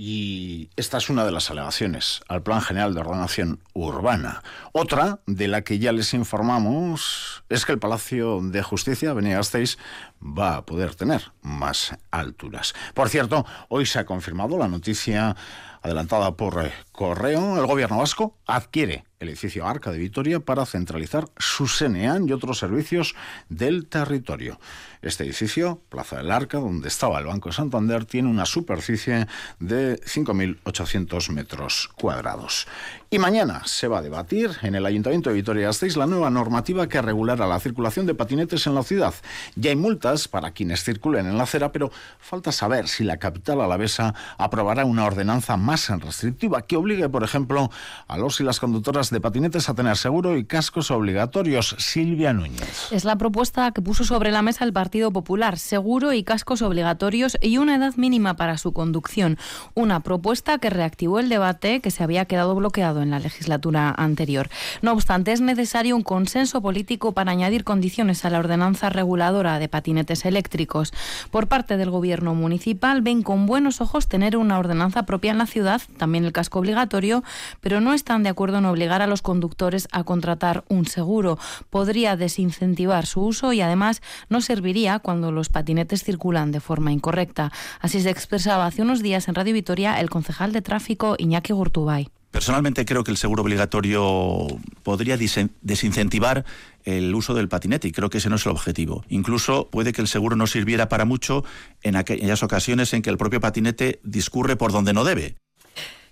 Y 0.00 0.70
esta 0.76 0.98
es 0.98 1.10
una 1.10 1.24
de 1.24 1.32
las 1.32 1.50
alegaciones 1.50 2.20
al 2.28 2.44
Plan 2.44 2.62
General 2.62 2.94
de 2.94 3.00
Ordenación 3.00 3.58
Urbana. 3.74 4.44
Otra, 4.70 5.18
de 5.26 5.48
la 5.48 5.62
que 5.62 5.80
ya 5.80 5.90
les 5.90 6.14
informamos, 6.14 7.42
es 7.48 7.66
que 7.66 7.72
el 7.72 7.80
Palacio 7.80 8.38
de 8.40 8.62
Justicia, 8.62 9.10
Avenida 9.10 9.38
Gasteiz, 9.38 9.76
va 10.22 10.58
a 10.58 10.64
poder 10.64 10.94
tener 10.94 11.32
más 11.42 11.96
alturas. 12.12 12.74
Por 12.94 13.08
cierto, 13.08 13.44
hoy 13.70 13.86
se 13.86 13.98
ha 13.98 14.06
confirmado 14.06 14.56
la 14.56 14.68
noticia 14.68 15.34
adelantada 15.82 16.36
por 16.36 16.64
eh, 16.64 16.72
correo. 16.92 17.58
El 17.58 17.66
gobierno 17.66 17.98
vasco 17.98 18.36
adquiere 18.46 19.04
el 19.20 19.28
edificio 19.28 19.66
Arca 19.66 19.90
de 19.90 19.98
Vitoria 19.98 20.40
para 20.40 20.64
centralizar 20.64 21.28
su 21.38 21.66
SENEAN 21.66 22.28
y 22.28 22.32
otros 22.32 22.58
servicios 22.58 23.14
del 23.48 23.88
territorio. 23.88 24.60
Este 25.00 25.22
edificio, 25.22 25.80
Plaza 25.88 26.16
del 26.16 26.32
Arca, 26.32 26.58
donde 26.58 26.88
estaba 26.88 27.20
el 27.20 27.26
Banco 27.26 27.50
de 27.50 27.54
Santander, 27.54 28.04
tiene 28.04 28.28
una 28.28 28.44
superficie 28.44 29.28
de 29.60 30.00
5.800 30.00 31.30
metros 31.30 31.88
cuadrados. 31.94 32.66
Y 33.10 33.18
mañana 33.18 33.62
se 33.64 33.86
va 33.86 33.98
a 33.98 34.02
debatir 34.02 34.50
en 34.62 34.74
el 34.74 34.84
Ayuntamiento 34.84 35.30
de 35.30 35.36
Vitoria-Gasteiz 35.36 35.96
la 35.96 36.06
nueva 36.06 36.30
normativa 36.30 36.88
que 36.88 37.00
regulará 37.00 37.46
la 37.46 37.60
circulación 37.60 38.06
de 38.06 38.14
patinetes 38.14 38.66
en 38.66 38.74
la 38.74 38.82
ciudad. 38.82 39.14
Ya 39.54 39.70
hay 39.70 39.76
multas 39.76 40.26
para 40.26 40.50
quienes 40.50 40.82
circulen 40.82 41.26
en 41.26 41.38
la 41.38 41.44
acera, 41.44 41.70
pero 41.70 41.92
falta 42.18 42.50
saber 42.50 42.88
si 42.88 43.04
la 43.04 43.18
capital 43.18 43.60
alavesa 43.60 44.14
aprobará 44.36 44.84
una 44.84 45.04
ordenanza 45.04 45.56
más 45.56 45.88
restrictiva 45.88 46.62
que 46.62 46.76
obligue, 46.76 47.08
por 47.08 47.22
ejemplo, 47.22 47.70
a 48.08 48.18
los 48.18 48.40
y 48.40 48.44
las 48.44 48.58
conductoras 48.58 49.10
de 49.10 49.20
patinetes 49.20 49.68
a 49.68 49.74
tener 49.74 49.96
seguro 49.96 50.36
y 50.36 50.44
cascos 50.44 50.90
obligatorios. 50.90 51.76
Silvia 51.78 52.32
Núñez. 52.32 52.90
Es 52.90 53.04
la 53.04 53.16
propuesta 53.16 53.70
que 53.70 53.80
puso 53.80 54.04
sobre 54.04 54.32
la 54.32 54.42
mesa 54.42 54.64
el 54.64 54.72
Partido 54.72 54.87
Popular, 54.88 55.58
seguro 55.58 56.14
y 56.14 56.22
cascos 56.22 56.62
obligatorios 56.62 57.36
y 57.42 57.58
una 57.58 57.76
edad 57.76 57.94
mínima 57.96 58.36
para 58.36 58.56
su 58.56 58.72
conducción. 58.72 59.36
Una 59.74 60.00
propuesta 60.00 60.56
que 60.56 60.70
reactivó 60.70 61.18
el 61.18 61.28
debate 61.28 61.80
que 61.80 61.90
se 61.90 62.02
había 62.02 62.24
quedado 62.24 62.54
bloqueado 62.54 63.02
en 63.02 63.10
la 63.10 63.18
legislatura 63.18 63.94
anterior. 63.96 64.48
No 64.80 64.92
obstante, 64.92 65.32
es 65.32 65.42
necesario 65.42 65.94
un 65.94 66.02
consenso 66.02 66.62
político 66.62 67.12
para 67.12 67.32
añadir 67.32 67.64
condiciones 67.64 68.24
a 68.24 68.30
la 68.30 68.38
ordenanza 68.38 68.88
reguladora 68.88 69.58
de 69.58 69.68
patinetes 69.68 70.24
eléctricos. 70.24 70.94
Por 71.30 71.48
parte 71.48 71.76
del 71.76 71.90
Gobierno 71.90 72.34
municipal 72.34 73.02
ven 73.02 73.22
con 73.22 73.44
buenos 73.44 73.82
ojos 73.82 74.08
tener 74.08 74.38
una 74.38 74.58
ordenanza 74.58 75.02
propia 75.02 75.32
en 75.32 75.38
la 75.38 75.46
ciudad, 75.46 75.82
también 75.98 76.24
el 76.24 76.32
casco 76.32 76.60
obligatorio, 76.60 77.22
pero 77.60 77.82
no 77.82 77.92
están 77.92 78.22
de 78.22 78.30
acuerdo 78.30 78.58
en 78.58 78.64
obligar 78.64 79.02
a 79.02 79.06
los 79.06 79.20
conductores 79.20 79.86
a 79.92 80.04
contratar 80.04 80.64
un 80.68 80.86
seguro. 80.86 81.38
Podría 81.68 82.16
desincentivar 82.16 83.04
su 83.04 83.20
uso 83.20 83.52
y 83.52 83.60
además 83.60 84.00
no 84.30 84.40
serviría 84.40 84.77
cuando 85.02 85.32
los 85.32 85.48
patinetes 85.48 86.04
circulan 86.04 86.52
de 86.52 86.60
forma 86.60 86.92
incorrecta. 86.92 87.50
Así 87.80 88.00
se 88.00 88.10
expresaba 88.10 88.66
hace 88.66 88.82
unos 88.82 89.02
días 89.02 89.28
en 89.28 89.34
Radio 89.34 89.54
Vitoria 89.54 90.00
el 90.00 90.08
concejal 90.08 90.52
de 90.52 90.62
tráfico 90.62 91.16
Iñaki 91.18 91.52
Gurtubay. 91.52 92.08
Personalmente 92.30 92.84
creo 92.84 93.04
que 93.04 93.10
el 93.10 93.16
seguro 93.16 93.42
obligatorio 93.42 94.46
podría 94.82 95.16
desincentivar 95.16 96.44
el 96.84 97.14
uso 97.14 97.34
del 97.34 97.48
patinete 97.48 97.88
y 97.88 97.92
creo 97.92 98.10
que 98.10 98.18
ese 98.18 98.28
no 98.28 98.36
es 98.36 98.46
el 98.46 98.52
objetivo. 98.52 99.02
Incluso 99.08 99.68
puede 99.70 99.92
que 99.92 100.02
el 100.02 100.08
seguro 100.08 100.36
no 100.36 100.46
sirviera 100.46 100.88
para 100.88 101.06
mucho 101.06 101.44
en 101.82 101.96
aquellas 101.96 102.42
ocasiones 102.42 102.92
en 102.92 103.02
que 103.02 103.10
el 103.10 103.16
propio 103.16 103.40
patinete 103.40 104.00
discurre 104.04 104.56
por 104.56 104.72
donde 104.72 104.92
no 104.92 105.04
debe. 105.04 105.36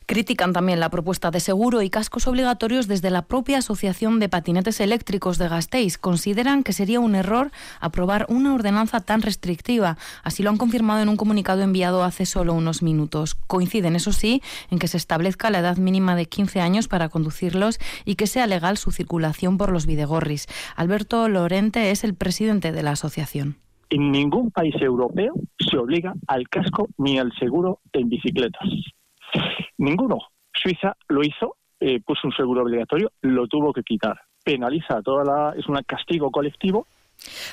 Critican 0.07 0.53
también 0.53 0.79
la 0.79 0.89
propuesta 0.89 1.33
de 1.33 1.41
seguro 1.41 1.83
y 1.83 1.91
cascos 1.91 2.29
obligatorios 2.29 2.87
desde 2.87 3.11
la 3.11 3.23
propia 3.23 3.59
Asociación 3.59 4.21
de 4.21 4.29
Patinetes 4.29 4.79
Eléctricos 4.79 5.37
de 5.37 5.49
Gasteiz. 5.49 5.99
Consideran 5.99 6.63
que 6.63 6.73
sería 6.73 7.01
un 7.01 7.17
error 7.17 7.51
aprobar 7.81 8.25
una 8.29 8.55
ordenanza 8.55 9.01
tan 9.01 9.21
restrictiva. 9.21 9.99
Así 10.23 10.45
lo 10.45 10.51
han 10.51 10.59
confirmado 10.59 11.03
en 11.03 11.09
un 11.09 11.17
comunicado 11.17 11.63
enviado 11.63 12.05
hace 12.05 12.25
solo 12.25 12.55
unos 12.55 12.85
minutos. 12.85 13.35
Coinciden, 13.35 13.97
eso 13.97 14.13
sí, 14.13 14.43
en 14.71 14.79
que 14.79 14.87
se 14.87 14.97
establezca 14.97 15.51
la 15.51 15.59
edad 15.59 15.77
mínima 15.77 16.15
de 16.15 16.27
15 16.27 16.61
años 16.61 16.87
para 16.87 17.09
conducirlos 17.09 17.81
y 18.05 18.15
que 18.15 18.29
sea 18.29 18.47
legal 18.47 18.77
su 18.77 18.93
circulación 18.93 19.59
por 19.59 19.73
los 19.73 19.87
videgorris. 19.87 20.47
Alberto 20.77 21.29
Lorente 21.29 21.91
es 21.91 22.05
el 22.05 22.15
presidente 22.15 22.71
de 22.71 22.85
la 22.85 22.93
asociación. 22.93 23.57
En 23.91 24.13
ningún 24.13 24.53
país 24.53 24.77
europeo 24.81 25.35
se 25.59 25.77
obliga 25.77 26.15
al 26.29 26.49
casco 26.49 26.89
ni 26.97 27.19
al 27.19 27.33
seguro 27.41 27.81
en 27.93 28.09
bicicletas. 28.09 28.69
Ninguno. 29.79 30.19
Suiza 30.53 30.97
lo 31.09 31.23
hizo 31.23 31.57
eh, 31.81 32.01
puso 32.01 32.27
un 32.27 32.33
seguro 32.33 32.63
obligatorio, 32.63 33.13
lo 33.21 33.47
tuvo 33.47 33.73
que 33.73 33.83
quitar. 33.83 34.19
Penaliza 34.43 35.03
toda 35.03 35.25
la, 35.25 35.55
es 35.59 35.67
un 35.69 35.79
castigo 35.87 36.31
colectivo 36.31 36.87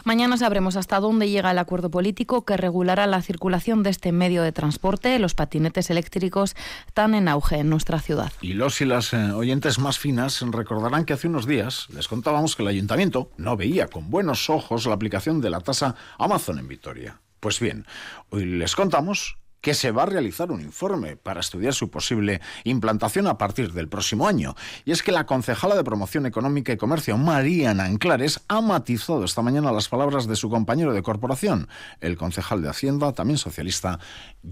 Mañana 0.03 0.37
sabremos 0.37 0.75
hasta 0.75 0.99
dónde 0.99 1.29
llega 1.29 1.51
el 1.51 1.57
acuerdo 1.57 1.89
político 1.89 2.45
que 2.45 2.57
regulará 2.57 3.07
la 3.07 3.21
circulación 3.21 3.83
de 3.83 3.89
este 3.89 4.11
medio 4.11 4.43
de 4.43 4.51
transporte, 4.51 5.17
los 5.19 5.35
patinetes 5.35 5.89
eléctricos, 5.89 6.55
tan 6.93 7.15
en 7.15 7.27
auge 7.27 7.59
en 7.59 7.69
nuestra 7.69 7.99
ciudad. 7.99 8.31
Y 8.41 8.53
los 8.53 8.81
y 8.81 8.85
las 8.85 9.13
eh, 9.13 9.31
oyentes 9.31 9.79
más 9.79 9.99
finas 9.99 10.41
recordarán 10.51 11.05
que 11.05 11.13
hace 11.13 11.27
unos 11.27 11.47
días 11.47 11.87
les 11.89 12.07
contábamos 12.07 12.55
que 12.55 12.63
el 12.63 12.69
ayuntamiento 12.69 13.29
no 13.37 13.55
veía 13.55 13.87
con 13.87 14.09
buenos 14.09 14.49
ojos 14.49 14.85
la 14.85 14.95
aplicación 14.95 15.41
de 15.41 15.49
la 15.49 15.61
tasa 15.61 15.95
Amazon 16.17 16.59
en 16.59 16.67
Vitoria. 16.67 17.21
Pues 17.39 17.59
bien, 17.59 17.85
hoy 18.29 18.45
les 18.45 18.75
contamos 18.75 19.37
que 19.63 19.73
se 19.73 19.91
va 19.91 20.03
a 20.03 20.07
realizar 20.07 20.51
un 20.51 20.59
informe 20.59 21.15
para 21.15 21.39
estudiar 21.39 21.73
su 21.73 21.89
posible 21.89 22.41
implantación 22.65 23.27
a 23.27 23.37
partir 23.37 23.71
del 23.71 23.87
próximo 23.87 24.27
año. 24.27 24.55
Y 24.83 24.91
es 24.91 25.01
que 25.01 25.13
la 25.13 25.25
concejala 25.25 25.75
de 25.75 25.85
Promoción 25.85 26.25
Económica 26.25 26.73
y 26.73 26.77
Comercio, 26.77 27.17
Mariana 27.17 27.85
Anclares, 27.85 28.41
ha 28.49 28.59
matizado 28.59 29.23
esta 29.23 29.41
mañana 29.41 29.71
las 29.71 29.87
palabras 29.87 30.27
de 30.27 30.35
su 30.35 30.49
compañero 30.49 30.91
de 30.91 31.01
corporación, 31.01 31.69
el 32.01 32.17
concejal 32.17 32.61
de 32.61 32.67
Hacienda, 32.67 33.13
también 33.13 33.37
socialista, 33.37 33.99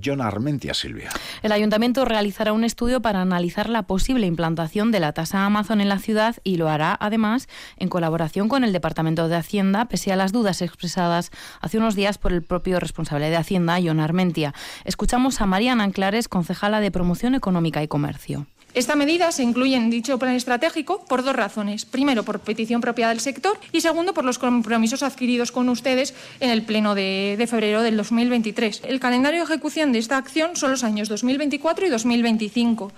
John 0.02 0.22
Armentia 0.22 0.74
Silvia. 0.74 1.10
El 1.44 1.52
ayuntamiento 1.52 2.06
realizará 2.06 2.54
un 2.54 2.64
estudio 2.64 3.02
para 3.02 3.22
analizar 3.22 3.68
la 3.68 3.84
posible 3.84 4.28
implantación 4.28 4.92
de 4.92 5.02
la 5.02 5.12
tasa 5.12 5.46
Amazon 5.46 5.82
en 5.82 5.90
la 5.90 6.00
ciudad 6.00 6.38
y 6.46 6.56
lo 6.56 6.70
hará, 6.70 6.98
además, 6.98 7.50
en 7.76 7.90
colaboración 7.90 8.48
con 8.48 8.64
el 8.64 8.72
Departamento 8.72 9.28
de 9.28 9.36
Hacienda, 9.36 9.90
pese 9.90 10.14
a 10.14 10.16
las 10.16 10.32
dudas 10.32 10.62
expresadas 10.62 11.32
hace 11.60 11.80
unos 11.80 11.96
días 11.96 12.18
por 12.18 12.32
el 12.32 12.44
propio 12.44 12.80
responsable 12.80 13.30
de 13.30 13.36
Hacienda, 13.36 13.78
John 13.84 14.00
Armentia. 14.00 14.54
Escuchamos 15.02 15.42
a 15.42 15.48
Mariana 15.48 15.84
Anclares, 15.84 16.28
concejala 16.28 16.80
de 16.80 16.92
Promoción 16.92 17.34
Económica 17.34 17.82
y 17.82 17.88
Comercio. 17.88 18.46
Esta 18.76 18.96
medida 18.96 19.32
se 19.32 19.42
incluye 19.42 19.76
en 19.76 19.90
dicho 19.90 20.20
plan 20.20 20.36
estratégico 20.36 21.04
por 21.06 21.24
dos 21.24 21.36
razones. 21.36 21.86
Primero, 21.86 22.22
por 22.22 22.40
petición 22.40 22.82
propia 22.82 23.10
del 23.10 23.20
sector 23.20 23.58
y 23.72 23.82
segundo, 23.82 24.14
por 24.14 24.26
los 24.26 24.38
compromisos 24.38 25.02
adquiridos 25.02 25.52
con 25.52 25.70
ustedes 25.70 26.14
en 26.40 26.52
el 26.52 26.62
Pleno 26.62 26.94
de, 26.94 27.34
de, 27.36 27.48
febrero 27.48 27.82
del 27.82 27.98
2023. 27.98 28.84
El 28.86 29.00
calendario 29.00 29.40
de 29.40 29.46
ejecución 29.46 29.92
de 29.92 29.98
esta 29.98 30.18
acción 30.18 30.56
son 30.56 30.70
los 30.70 30.84
años 30.84 31.10
2024 31.10 31.88
y 31.88 31.90
2025. 31.90 32.92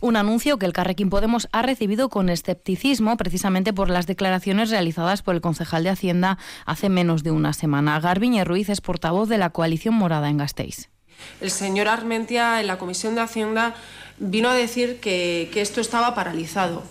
Un 0.00 0.16
anuncio 0.16 0.58
que 0.58 0.64
el 0.64 0.72
Carrequín 0.72 1.10
Podemos 1.10 1.48
ha 1.52 1.60
recibido 1.60 2.08
con 2.08 2.30
escepticismo 2.30 3.18
precisamente 3.18 3.74
por 3.74 3.90
las 3.90 4.06
declaraciones 4.06 4.70
realizadas 4.70 5.20
por 5.20 5.34
el 5.34 5.42
concejal 5.42 5.84
de 5.84 5.90
Hacienda 5.90 6.38
hace 6.64 6.88
menos 6.88 7.22
de 7.22 7.30
una 7.30 7.52
semana. 7.52 8.00
Garbiñe 8.00 8.42
Ruiz 8.42 8.70
es 8.70 8.80
portavoz 8.80 9.28
de 9.28 9.36
la 9.36 9.50
coalición 9.50 9.94
morada 9.94 10.30
en 10.30 10.38
Gasteiz. 10.38 10.91
El 11.40 11.50
señor 11.50 11.88
Armentia 11.88 12.60
en 12.60 12.66
la 12.66 12.78
Comisión 12.78 13.14
de 13.14 13.22
Hacienda 13.22 13.74
vino 14.18 14.48
a 14.48 14.54
decir 14.54 15.00
que, 15.00 15.50
que, 15.52 15.60
esto 15.60 15.80
estaba 15.80 16.14
paralizado 16.14 16.82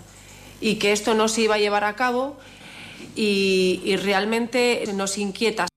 y 0.60 0.76
que 0.76 0.92
esto 0.92 1.14
no 1.14 1.28
se 1.28 1.42
iba 1.42 1.56
a 1.56 1.60
llevar 1.60 1.84
a 1.84 1.96
cabo 1.96 2.38
y, 3.16 3.82
y 3.84 3.96
realmente 3.96 4.84
nos 4.94 5.18
inquieta. 5.18 5.68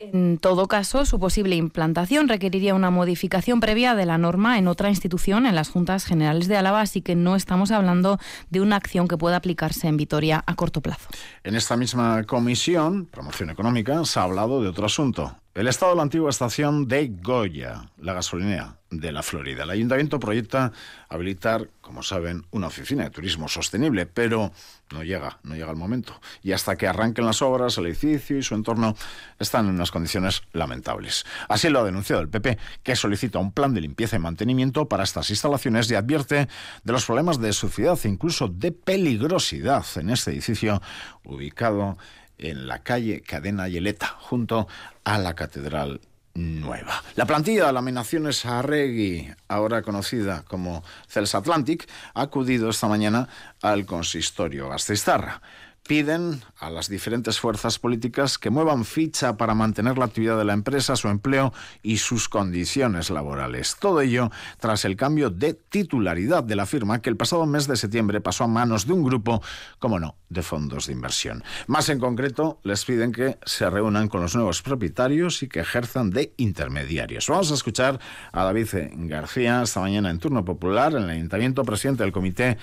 En 0.00 0.38
todo 0.38 0.66
caso, 0.66 1.06
su 1.06 1.20
posible 1.20 1.56
implantación 1.56 2.28
requeriría 2.28 2.74
una 2.74 2.90
modificación 2.90 3.60
previa 3.60 3.94
de 3.94 4.06
la 4.06 4.18
norma 4.18 4.58
en 4.58 4.66
otra 4.68 4.90
institución, 4.90 5.46
en 5.46 5.54
las 5.54 5.70
Juntas 5.70 6.04
Generales 6.04 6.48
de 6.48 6.56
Álava, 6.56 6.80
así 6.80 7.00
que 7.00 7.14
no 7.14 7.36
estamos 7.36 7.70
hablando 7.70 8.18
de 8.50 8.60
una 8.60 8.76
acción 8.76 9.06
que 9.06 9.16
pueda 9.16 9.36
aplicarse 9.36 9.86
en 9.86 9.96
Vitoria 9.96 10.42
a 10.46 10.56
corto 10.56 10.80
plazo. 10.80 11.08
En 11.44 11.54
esta 11.54 11.76
misma 11.76 12.24
comisión, 12.24 13.06
promoción 13.06 13.50
económica, 13.50 14.04
se 14.04 14.18
ha 14.18 14.24
hablado 14.24 14.60
de 14.60 14.68
otro 14.68 14.84
asunto, 14.84 15.36
el 15.54 15.68
estado 15.68 15.92
de 15.92 15.96
la 15.96 16.02
antigua 16.02 16.30
estación 16.30 16.88
de 16.88 17.12
Goya, 17.22 17.88
la 17.98 18.12
gasolinera 18.12 18.78
de 18.90 19.12
la 19.12 19.22
Florida. 19.22 19.62
El 19.62 19.70
ayuntamiento 19.70 20.18
proyecta 20.18 20.72
habilitar, 21.08 21.70
como 21.80 22.02
saben, 22.02 22.44
una 22.50 22.66
oficina 22.66 23.04
de 23.04 23.10
turismo 23.10 23.48
sostenible, 23.48 24.06
pero 24.06 24.52
no 24.92 25.04
llega, 25.04 25.38
no 25.44 25.54
llega 25.54 25.70
el 25.70 25.76
momento. 25.76 26.20
Y 26.42 26.52
hasta 26.52 26.74
que 26.74 26.88
arranquen 26.88 27.24
las 27.24 27.40
obras, 27.40 27.78
el 27.78 27.86
edificio 27.86 28.36
y 28.36 28.42
su 28.42 28.56
entorno 28.56 28.96
están 29.38 29.66
en 29.68 29.74
unas 29.74 29.92
condiciones 29.92 30.42
lamentables. 30.52 31.24
Así 31.48 31.68
lo 31.68 31.80
ha 31.80 31.84
denunciado 31.84 32.20
el 32.20 32.28
PP, 32.28 32.58
que 32.82 32.96
solicita 32.96 33.38
un 33.38 33.52
plan 33.52 33.74
de 33.74 33.80
limpieza 33.80 34.16
y 34.16 34.20
mantenimiento 34.20 34.88
para 34.88 35.04
estas 35.04 35.30
instalaciones 35.30 35.88
y 35.90 35.94
advierte 35.94 36.48
de 36.82 36.92
los 36.92 37.04
problemas 37.04 37.40
de 37.40 37.52
suciedad 37.52 37.98
e 38.02 38.08
incluso 38.08 38.48
de 38.48 38.72
peligrosidad 38.72 39.84
en 39.96 40.10
este 40.10 40.32
edificio 40.32 40.82
ubicado 41.24 41.90
en 41.90 41.96
la 42.38 42.82
calle 42.82 43.22
Cadena 43.22 43.68
Yeleta, 43.68 44.16
junto 44.20 44.68
a 45.04 45.18
la 45.18 45.34
Catedral 45.34 46.00
Nueva. 46.34 47.02
La 47.14 47.26
plantilla 47.26 47.66
de 47.66 47.72
laminaciones 47.72 48.44
Arregui, 48.44 49.32
ahora 49.48 49.82
conocida 49.82 50.42
como 50.48 50.82
Cels 51.08 51.34
Atlantic, 51.34 51.88
ha 52.14 52.22
acudido 52.22 52.70
esta 52.70 52.88
mañana 52.88 53.28
al 53.62 53.86
consistorio 53.86 54.68
Gasteiztarra 54.68 55.40
piden 55.86 56.40
a 56.58 56.70
las 56.70 56.88
diferentes 56.88 57.38
fuerzas 57.38 57.78
políticas 57.78 58.38
que 58.38 58.48
muevan 58.48 58.86
ficha 58.86 59.36
para 59.36 59.54
mantener 59.54 59.98
la 59.98 60.06
actividad 60.06 60.38
de 60.38 60.44
la 60.44 60.54
empresa, 60.54 60.96
su 60.96 61.08
empleo 61.08 61.52
y 61.82 61.98
sus 61.98 62.28
condiciones 62.28 63.10
laborales. 63.10 63.76
Todo 63.78 64.00
ello 64.00 64.30
tras 64.58 64.86
el 64.86 64.96
cambio 64.96 65.28
de 65.28 65.52
titularidad 65.52 66.42
de 66.42 66.56
la 66.56 66.64
firma 66.64 67.02
que 67.02 67.10
el 67.10 67.18
pasado 67.18 67.44
mes 67.44 67.66
de 67.66 67.76
septiembre 67.76 68.22
pasó 68.22 68.44
a 68.44 68.48
manos 68.48 68.86
de 68.86 68.94
un 68.94 69.04
grupo, 69.04 69.42
como 69.78 70.00
no, 70.00 70.16
de 70.30 70.42
fondos 70.42 70.86
de 70.86 70.94
inversión. 70.94 71.44
Más 71.66 71.90
en 71.90 71.98
concreto, 71.98 72.60
les 72.62 72.82
piden 72.84 73.12
que 73.12 73.38
se 73.44 73.68
reúnan 73.68 74.08
con 74.08 74.22
los 74.22 74.34
nuevos 74.34 74.62
propietarios 74.62 75.42
y 75.42 75.48
que 75.48 75.60
ejerzan 75.60 76.10
de 76.10 76.32
intermediarios. 76.38 77.28
Vamos 77.28 77.50
a 77.50 77.54
escuchar 77.54 78.00
a 78.32 78.44
David 78.44 78.68
García 78.94 79.62
esta 79.62 79.80
mañana 79.80 80.08
en 80.08 80.18
turno 80.18 80.44
popular 80.44 80.94
en 80.94 81.04
el 81.04 81.10
Ayuntamiento, 81.10 81.62
presidente 81.62 82.04
del 82.04 82.12
Comité 82.12 82.56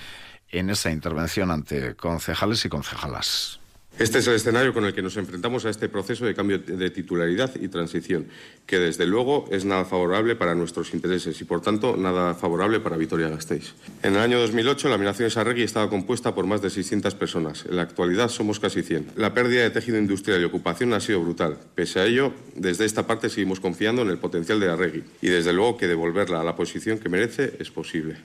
en 0.52 0.70
esa 0.70 0.90
intervención 0.90 1.50
ante 1.50 1.96
concejales 1.96 2.64
y 2.64 2.68
concejalas. 2.68 3.58
Este 3.98 4.20
es 4.20 4.26
el 4.26 4.34
escenario 4.34 4.72
con 4.72 4.86
el 4.86 4.94
que 4.94 5.02
nos 5.02 5.18
enfrentamos 5.18 5.66
a 5.66 5.70
este 5.70 5.86
proceso 5.90 6.24
de 6.24 6.34
cambio 6.34 6.58
de 6.58 6.90
titularidad 6.90 7.52
y 7.60 7.68
transición, 7.68 8.26
que 8.64 8.78
desde 8.78 9.06
luego 9.06 9.44
es 9.50 9.66
nada 9.66 9.84
favorable 9.84 10.34
para 10.34 10.54
nuestros 10.54 10.94
intereses 10.94 11.38
y, 11.42 11.44
por 11.44 11.60
tanto, 11.60 11.98
nada 11.98 12.34
favorable 12.34 12.80
para 12.80 12.96
Vitoria-Gasteiz. 12.96 13.74
En 14.02 14.14
el 14.14 14.20
año 14.20 14.40
2008, 14.40 14.88
la 14.88 14.94
Laminación 14.94 15.30
Sarregui 15.30 15.62
estaba 15.62 15.90
compuesta 15.90 16.34
por 16.34 16.46
más 16.46 16.62
de 16.62 16.70
600 16.70 17.14
personas. 17.16 17.66
En 17.68 17.76
la 17.76 17.82
actualidad 17.82 18.30
somos 18.30 18.58
casi 18.58 18.82
100. 18.82 19.12
La 19.16 19.34
pérdida 19.34 19.62
de 19.62 19.70
tejido 19.70 19.98
industrial 19.98 20.40
y 20.40 20.44
ocupación 20.44 20.94
ha 20.94 21.00
sido 21.00 21.20
brutal. 21.20 21.58
Pese 21.74 22.00
a 22.00 22.06
ello, 22.06 22.32
desde 22.56 22.86
esta 22.86 23.06
parte 23.06 23.28
seguimos 23.28 23.60
confiando 23.60 24.00
en 24.00 24.08
el 24.08 24.18
potencial 24.18 24.58
de 24.58 24.70
Arregui 24.70 25.04
y, 25.20 25.28
desde 25.28 25.52
luego, 25.52 25.76
que 25.76 25.86
devolverla 25.86 26.40
a 26.40 26.44
la 26.44 26.56
posición 26.56 26.98
que 26.98 27.10
merece 27.10 27.56
es 27.58 27.70
posible. 27.70 28.16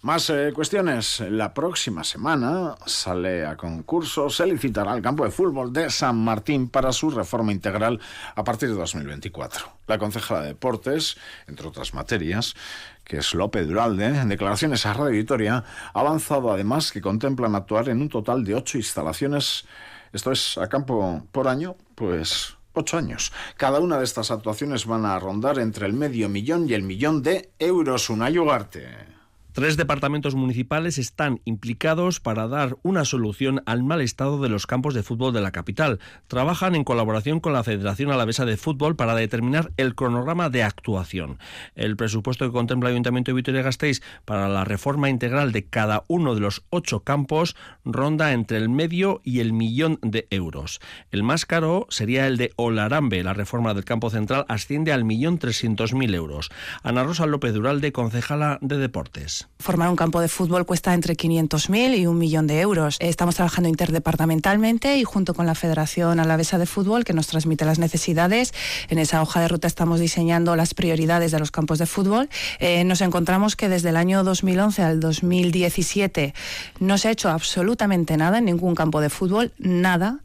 Más 0.00 0.30
eh, 0.30 0.52
cuestiones. 0.54 1.18
La 1.28 1.52
próxima 1.52 2.04
semana 2.04 2.76
sale 2.86 3.44
a 3.44 3.56
concurso, 3.56 4.30
se 4.30 4.46
licitará 4.46 4.94
el 4.94 5.02
campo 5.02 5.24
de 5.24 5.32
fútbol 5.32 5.72
de 5.72 5.90
San 5.90 6.22
Martín 6.22 6.68
para 6.68 6.92
su 6.92 7.10
reforma 7.10 7.50
integral 7.50 7.98
a 8.36 8.44
partir 8.44 8.68
de 8.68 8.76
2024. 8.76 9.66
La 9.88 9.98
concejala 9.98 10.42
de 10.42 10.48
Deportes, 10.48 11.16
entre 11.48 11.66
otras 11.66 11.94
materias, 11.94 12.54
que 13.02 13.16
es 13.16 13.34
López 13.34 13.66
Duralde, 13.66 14.06
en 14.06 14.28
declaraciones 14.28 14.86
a 14.86 14.92
Radio 14.92 15.18
Victoria, 15.18 15.64
ha 15.92 15.98
avanzado 15.98 16.52
además 16.52 16.92
que 16.92 17.00
contemplan 17.00 17.56
actuar 17.56 17.88
en 17.88 18.00
un 18.00 18.08
total 18.08 18.44
de 18.44 18.54
ocho 18.54 18.78
instalaciones, 18.78 19.66
esto 20.12 20.30
es 20.30 20.58
a 20.58 20.68
campo 20.68 21.26
por 21.32 21.48
año, 21.48 21.74
pues 21.96 22.56
ocho 22.72 22.98
años. 22.98 23.32
Cada 23.56 23.80
una 23.80 23.98
de 23.98 24.04
estas 24.04 24.30
actuaciones 24.30 24.86
van 24.86 25.04
a 25.06 25.18
rondar 25.18 25.58
entre 25.58 25.86
el 25.86 25.92
medio 25.92 26.28
millón 26.28 26.68
y 26.68 26.74
el 26.74 26.84
millón 26.84 27.24
de 27.24 27.50
euros. 27.58 28.10
Una 28.10 28.30
Ugarte. 28.30 29.17
Tres 29.58 29.76
departamentos 29.76 30.36
municipales 30.36 30.98
están 30.98 31.40
implicados 31.44 32.20
para 32.20 32.46
dar 32.46 32.76
una 32.84 33.04
solución 33.04 33.60
al 33.66 33.82
mal 33.82 34.00
estado 34.00 34.40
de 34.40 34.48
los 34.48 34.68
campos 34.68 34.94
de 34.94 35.02
fútbol 35.02 35.32
de 35.32 35.40
la 35.40 35.50
capital. 35.50 35.98
Trabajan 36.28 36.76
en 36.76 36.84
colaboración 36.84 37.40
con 37.40 37.54
la 37.54 37.64
Federación 37.64 38.12
Alavesa 38.12 38.44
de 38.44 38.56
Fútbol 38.56 38.94
para 38.94 39.16
determinar 39.16 39.72
el 39.76 39.96
cronograma 39.96 40.48
de 40.48 40.62
actuación. 40.62 41.40
El 41.74 41.96
presupuesto 41.96 42.46
que 42.46 42.52
contempla 42.52 42.88
el 42.88 42.94
Ayuntamiento 42.94 43.32
de 43.32 43.34
Vitoria-Gasteiz 43.34 44.00
para 44.24 44.48
la 44.48 44.62
reforma 44.62 45.10
integral 45.10 45.50
de 45.50 45.64
cada 45.64 46.04
uno 46.06 46.36
de 46.36 46.40
los 46.40 46.62
ocho 46.70 47.00
campos 47.00 47.56
ronda 47.84 48.34
entre 48.34 48.58
el 48.58 48.68
medio 48.68 49.20
y 49.24 49.40
el 49.40 49.52
millón 49.52 49.98
de 50.02 50.28
euros. 50.30 50.78
El 51.10 51.24
más 51.24 51.46
caro 51.46 51.88
sería 51.90 52.28
el 52.28 52.36
de 52.36 52.52
Olarambe. 52.54 53.24
La 53.24 53.34
reforma 53.34 53.74
del 53.74 53.84
campo 53.84 54.08
central 54.08 54.44
asciende 54.46 54.92
al 54.92 55.04
millón 55.04 55.38
trescientos 55.38 55.94
mil 55.94 56.14
euros. 56.14 56.48
Ana 56.84 57.02
Rosa 57.02 57.26
López 57.26 57.52
Duralde, 57.54 57.90
concejala 57.90 58.60
de 58.60 58.78
Deportes. 58.78 59.47
Formar 59.60 59.90
un 59.90 59.96
campo 59.96 60.20
de 60.20 60.28
fútbol 60.28 60.64
cuesta 60.66 60.94
entre 60.94 61.16
500.000 61.16 61.98
y 61.98 62.06
un 62.06 62.16
millón 62.16 62.46
de 62.46 62.60
euros. 62.60 62.96
Estamos 63.00 63.34
trabajando 63.34 63.68
interdepartamentalmente 63.68 64.96
y 64.98 65.04
junto 65.04 65.34
con 65.34 65.46
la 65.46 65.56
Federación 65.56 66.20
Alavesa 66.20 66.58
de 66.58 66.66
Fútbol, 66.66 67.02
que 67.02 67.12
nos 67.12 67.26
transmite 67.26 67.64
las 67.64 67.80
necesidades. 67.80 68.54
En 68.88 68.98
esa 68.98 69.20
hoja 69.20 69.40
de 69.40 69.48
ruta 69.48 69.66
estamos 69.66 69.98
diseñando 69.98 70.54
las 70.54 70.74
prioridades 70.74 71.32
de 71.32 71.40
los 71.40 71.50
campos 71.50 71.80
de 71.80 71.86
fútbol. 71.86 72.28
Eh, 72.60 72.84
nos 72.84 73.00
encontramos 73.00 73.56
que 73.56 73.68
desde 73.68 73.88
el 73.88 73.96
año 73.96 74.22
2011 74.22 74.82
al 74.82 75.00
2017 75.00 76.34
no 76.78 76.96
se 76.96 77.08
ha 77.08 77.10
hecho 77.10 77.28
absolutamente 77.28 78.16
nada 78.16 78.38
en 78.38 78.44
ningún 78.44 78.76
campo 78.76 79.00
de 79.00 79.10
fútbol, 79.10 79.52
nada. 79.58 80.20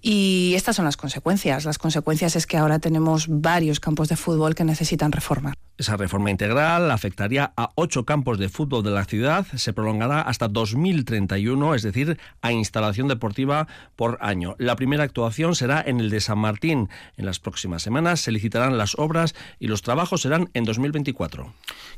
Y 0.00 0.54
estas 0.54 0.76
son 0.76 0.84
las 0.84 0.96
consecuencias. 0.96 1.64
Las 1.64 1.78
consecuencias 1.78 2.36
es 2.36 2.46
que 2.46 2.56
ahora 2.56 2.78
tenemos 2.78 3.26
varios 3.28 3.80
campos 3.80 4.08
de 4.08 4.16
fútbol 4.16 4.54
que 4.54 4.64
necesitan 4.64 5.12
reformar. 5.12 5.54
Esa 5.78 5.98
reforma 5.98 6.30
integral 6.30 6.90
afectaría 6.90 7.52
a 7.54 7.68
ocho 7.74 8.06
campos 8.06 8.38
de 8.38 8.48
fútbol 8.48 8.82
de 8.82 8.92
la 8.92 9.04
ciudad, 9.04 9.46
se 9.56 9.74
prolongará 9.74 10.22
hasta 10.22 10.48
2031, 10.48 11.74
es 11.74 11.82
decir, 11.82 12.18
a 12.40 12.50
instalación 12.50 13.08
deportiva 13.08 13.68
por 13.94 14.16
año. 14.22 14.54
La 14.58 14.76
primera 14.76 15.04
actuación 15.04 15.54
será 15.54 15.82
en 15.86 16.00
el 16.00 16.08
de 16.08 16.20
San 16.20 16.38
Martín. 16.38 16.88
En 17.18 17.26
las 17.26 17.40
próximas 17.40 17.82
semanas 17.82 18.20
se 18.20 18.32
licitarán 18.32 18.78
las 18.78 18.94
obras 18.98 19.34
y 19.58 19.66
los 19.66 19.82
trabajos 19.82 20.22
serán 20.22 20.48
en 20.54 20.64
2024. 20.64 21.52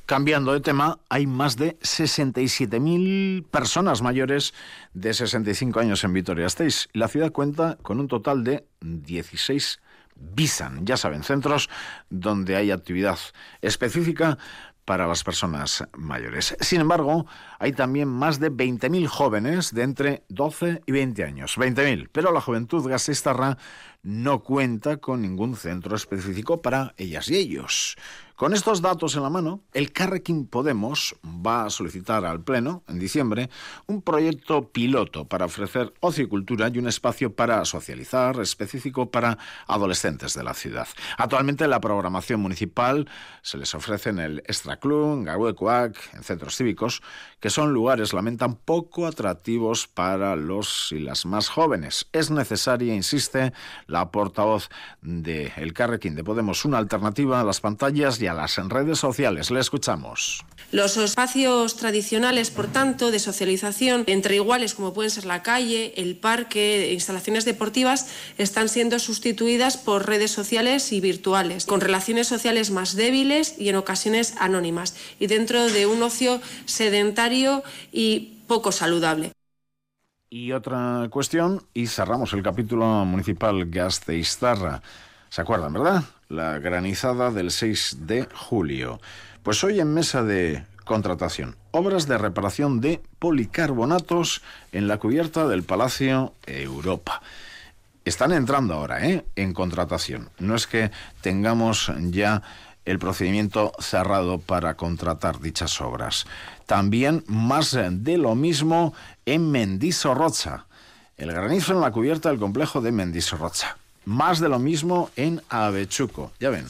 Cambiando 0.07 0.55
de 0.55 0.61
tema, 0.61 0.99
hay 1.09 1.29
más 1.29 1.57
de 1.57 1.79
67.000 1.79 3.45
personas 3.45 4.03
mayores 4.03 4.55
de 4.93 5.15
65 5.15 5.79
años 5.79 6.03
en 6.03 6.15
Vitoria-Gasteiz. 6.15 6.89
La 6.93 7.07
ciudad 7.07 7.31
cuenta 7.31 7.79
con 7.89 8.01
un 8.01 8.07
total 8.07 8.45
de 8.45 8.67
16 8.83 9.81
Bisan, 10.15 10.85
ya 10.85 10.99
saben, 10.99 11.23
centros 11.23 11.71
donde 12.11 12.55
hay 12.55 12.71
actividad 12.71 13.19
específica 13.63 14.37
para 14.85 15.07
las 15.07 15.25
personas 15.25 15.89
mayores. 15.97 16.55
Sin 16.61 16.83
embargo, 16.83 17.25
hay 17.59 17.73
también 17.73 18.09
más 18.09 18.41
de 18.41 18.53
20.000 18.53 19.07
jóvenes 19.07 19.73
de 19.73 19.85
entre 19.85 20.23
12 20.29 20.83
y 20.85 20.93
20 20.93 21.25
años. 21.25 21.57
20.000. 21.57 22.11
Pero 22.13 22.31
la 22.31 22.43
juventud 22.43 22.87
gasistarra 22.87 23.57
no 24.03 24.43
cuenta 24.43 24.99
con 24.99 25.23
ningún 25.23 25.57
centro 25.57 25.97
específico 25.97 26.63
para 26.63 26.95
ellas 26.97 27.29
y 27.29 27.37
ellos. 27.37 27.97
Con 28.39 28.55
estos 28.55 28.81
datos 28.81 29.17
en 29.17 29.25
la 29.25 29.31
mano, 29.31 29.65
el 29.73 29.91
Carrequín 29.91 30.47
Podemos 30.47 31.17
va 31.25 31.65
a 31.65 31.71
solicitar 31.71 32.25
al 32.25 32.41
Pleno, 32.45 32.85
en 32.87 33.01
diciembre, 33.01 33.51
un 33.89 34.01
proyecto 34.01 34.69
piloto 34.71 35.25
para 35.25 35.47
ofrecer 35.47 35.93
ocio 35.99 36.23
y 36.23 36.29
cultura 36.29 36.71
y 36.73 36.79
un 36.79 36.87
espacio 36.87 37.35
para 37.35 37.65
socializar 37.65 38.39
específico 38.39 39.11
para 39.11 39.39
adolescentes 39.67 40.35
de 40.35 40.45
la 40.45 40.55
ciudad. 40.55 40.87
Actualmente 41.17 41.67
la 41.67 41.81
programación 41.81 42.41
municipal 42.41 43.09
se 43.43 43.59
les 43.59 43.75
ofrece 43.75 44.11
en 44.11 44.21
el 44.21 44.39
Extraclub, 44.47 45.19
en 45.19 45.27
en 45.29 46.23
centros 46.23 46.55
cívicos, 46.55 47.03
que 47.41 47.51
son 47.51 47.73
lugares, 47.73 48.13
lamentan, 48.13 48.55
poco 48.55 49.09
atractivos 49.09 49.89
para 49.89 50.37
los 50.37 50.93
y 50.93 51.01
las 51.01 51.27
más 51.27 51.49
jóvenes. 51.49 52.07
Es 52.13 52.31
necesaria, 52.31 52.95
insiste, 52.95 53.53
la 53.89 54.11
portavoz 54.11 54.69
de 55.03 55.51
El 55.57 55.73
Carrequín 55.73 56.15
de 56.15 56.23
Podemos, 56.23 56.65
una 56.65 56.79
alternativa 56.79 57.41
a 57.41 57.45
las 57.45 57.61
pantallas 57.61 58.21
y 58.21 58.27
a 58.29 58.35
las 58.35 58.57
redes 58.57 58.99
sociales. 58.99 59.51
Le 59.51 59.59
escuchamos. 59.59 60.45
Los 60.71 60.99
espacios 60.99 61.77
tradicionales, 61.77 62.51
por 62.51 62.67
tanto, 62.67 63.11
de 63.11 63.19
socialización 63.19 64.05
entre 64.07 64.37
iguales, 64.37 64.75
como 64.75 64.93
pueden 64.93 65.11
ser 65.11 65.25
la 65.25 65.43
calle, 65.43 65.95
el 65.97 66.17
parque, 66.17 66.93
instalaciones 66.93 67.47
deportivas, 67.47 68.09
están 68.37 68.69
siendo 68.69 68.99
sustituidas 68.99 69.79
por 69.79 70.07
redes 70.07 70.31
sociales 70.31 70.93
y 70.93 71.01
virtuales, 71.01 71.65
con 71.65 71.81
relaciones 71.81 72.29
sociales 72.29 72.71
más 72.71 72.95
débiles 72.95 73.55
y 73.59 73.71
en 73.71 73.77
ocasiones 73.77 74.35
anónimas, 74.39 74.95
y 75.19 75.27
dentro 75.27 75.67
de 75.67 75.87
un 75.87 76.03
ocio 76.03 76.41
sedentario 76.67 77.63
y 77.91 78.35
poco 78.47 78.71
saludable. 78.71 79.33
Y 80.31 80.53
otra 80.53 81.09
cuestión, 81.11 81.63
y 81.73 81.87
cerramos 81.87 82.35
el 82.35 82.43
capítulo 82.43 82.85
municipal 83.07 83.65
Gasteiztarra. 83.71 84.83
¿Se 85.31 85.41
acuerdan, 85.41 85.73
verdad? 85.73 86.05
La 86.29 86.59
granizada 86.59 87.31
del 87.31 87.51
6 87.51 88.01
de 88.01 88.29
julio. 88.35 89.01
Pues 89.43 89.65
hoy 89.65 89.81
en 89.81 89.95
mesa 89.95 90.23
de 90.23 90.67
contratación, 90.85 91.57
obras 91.71 92.07
de 92.07 92.19
reparación 92.19 92.83
de 92.83 93.01
policarbonatos 93.19 94.43
en 94.73 94.87
la 94.87 94.99
cubierta 94.99 95.49
del 95.49 95.63
Palacio 95.63 96.35
Europa. 96.45 97.23
Están 98.05 98.33
entrando 98.33 98.75
ahora 98.75 99.07
¿eh? 99.07 99.25
en 99.35 99.55
contratación. 99.55 100.29
No 100.39 100.55
es 100.55 100.67
que 100.67 100.91
tengamos 101.23 101.91
ya 102.11 102.43
el 102.89 102.99
procedimiento 102.99 103.73
cerrado 103.79 104.39
para 104.39 104.75
contratar 104.75 105.41
dichas 105.41 105.81
obras. 105.81 106.27
También 106.67 107.23
más 107.27 107.73
de 107.73 108.17
lo 108.17 108.35
mismo 108.35 108.95
en 109.27 109.51
Mendizorroza. 109.51 110.67
El 111.17 111.33
granizo 111.33 111.73
en 111.73 111.81
la 111.81 111.91
cubierta 111.91 112.31
del 112.31 112.39
complejo 112.39 112.81
de 112.81 112.93
Mendizorroza. 112.93 113.77
Más 114.07 114.41
de 114.41 114.49
lo 114.49 114.59
mismo 114.59 115.11
en 115.17 115.43
Avechuco. 115.51 116.33
Ya 116.41 116.49
ven, 116.49 116.65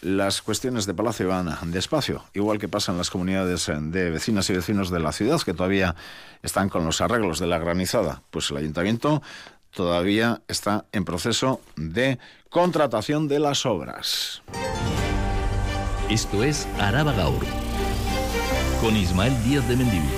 las 0.00 0.40
cuestiones 0.40 0.86
de 0.86 0.94
Palacio 0.94 1.28
van 1.28 1.54
despacio, 1.70 2.24
igual 2.32 2.58
que 2.58 2.68
pasa 2.68 2.92
en 2.92 2.98
las 2.98 3.10
comunidades 3.10 3.66
de 3.68 4.10
vecinas 4.10 4.48
y 4.48 4.54
vecinos 4.54 4.90
de 4.90 5.00
la 5.00 5.12
ciudad 5.12 5.40
que 5.42 5.52
todavía 5.52 5.96
están 6.42 6.70
con 6.70 6.86
los 6.86 7.02
arreglos 7.02 7.40
de 7.40 7.46
la 7.46 7.58
granizada. 7.58 8.22
Pues 8.30 8.50
el 8.50 8.56
ayuntamiento 8.56 9.22
todavía 9.70 10.40
está 10.48 10.86
en 10.92 11.04
proceso 11.04 11.60
de 11.76 12.18
contratación 12.48 13.28
de 13.28 13.40
las 13.40 13.66
obras. 13.66 14.42
Esto 16.10 16.42
es 16.42 16.66
Araba 16.80 17.12
Gaur, 17.12 17.44
con 18.80 18.96
Ismael 18.96 19.34
Díaz 19.44 19.68
de 19.68 19.76
Mendivil. 19.76 20.08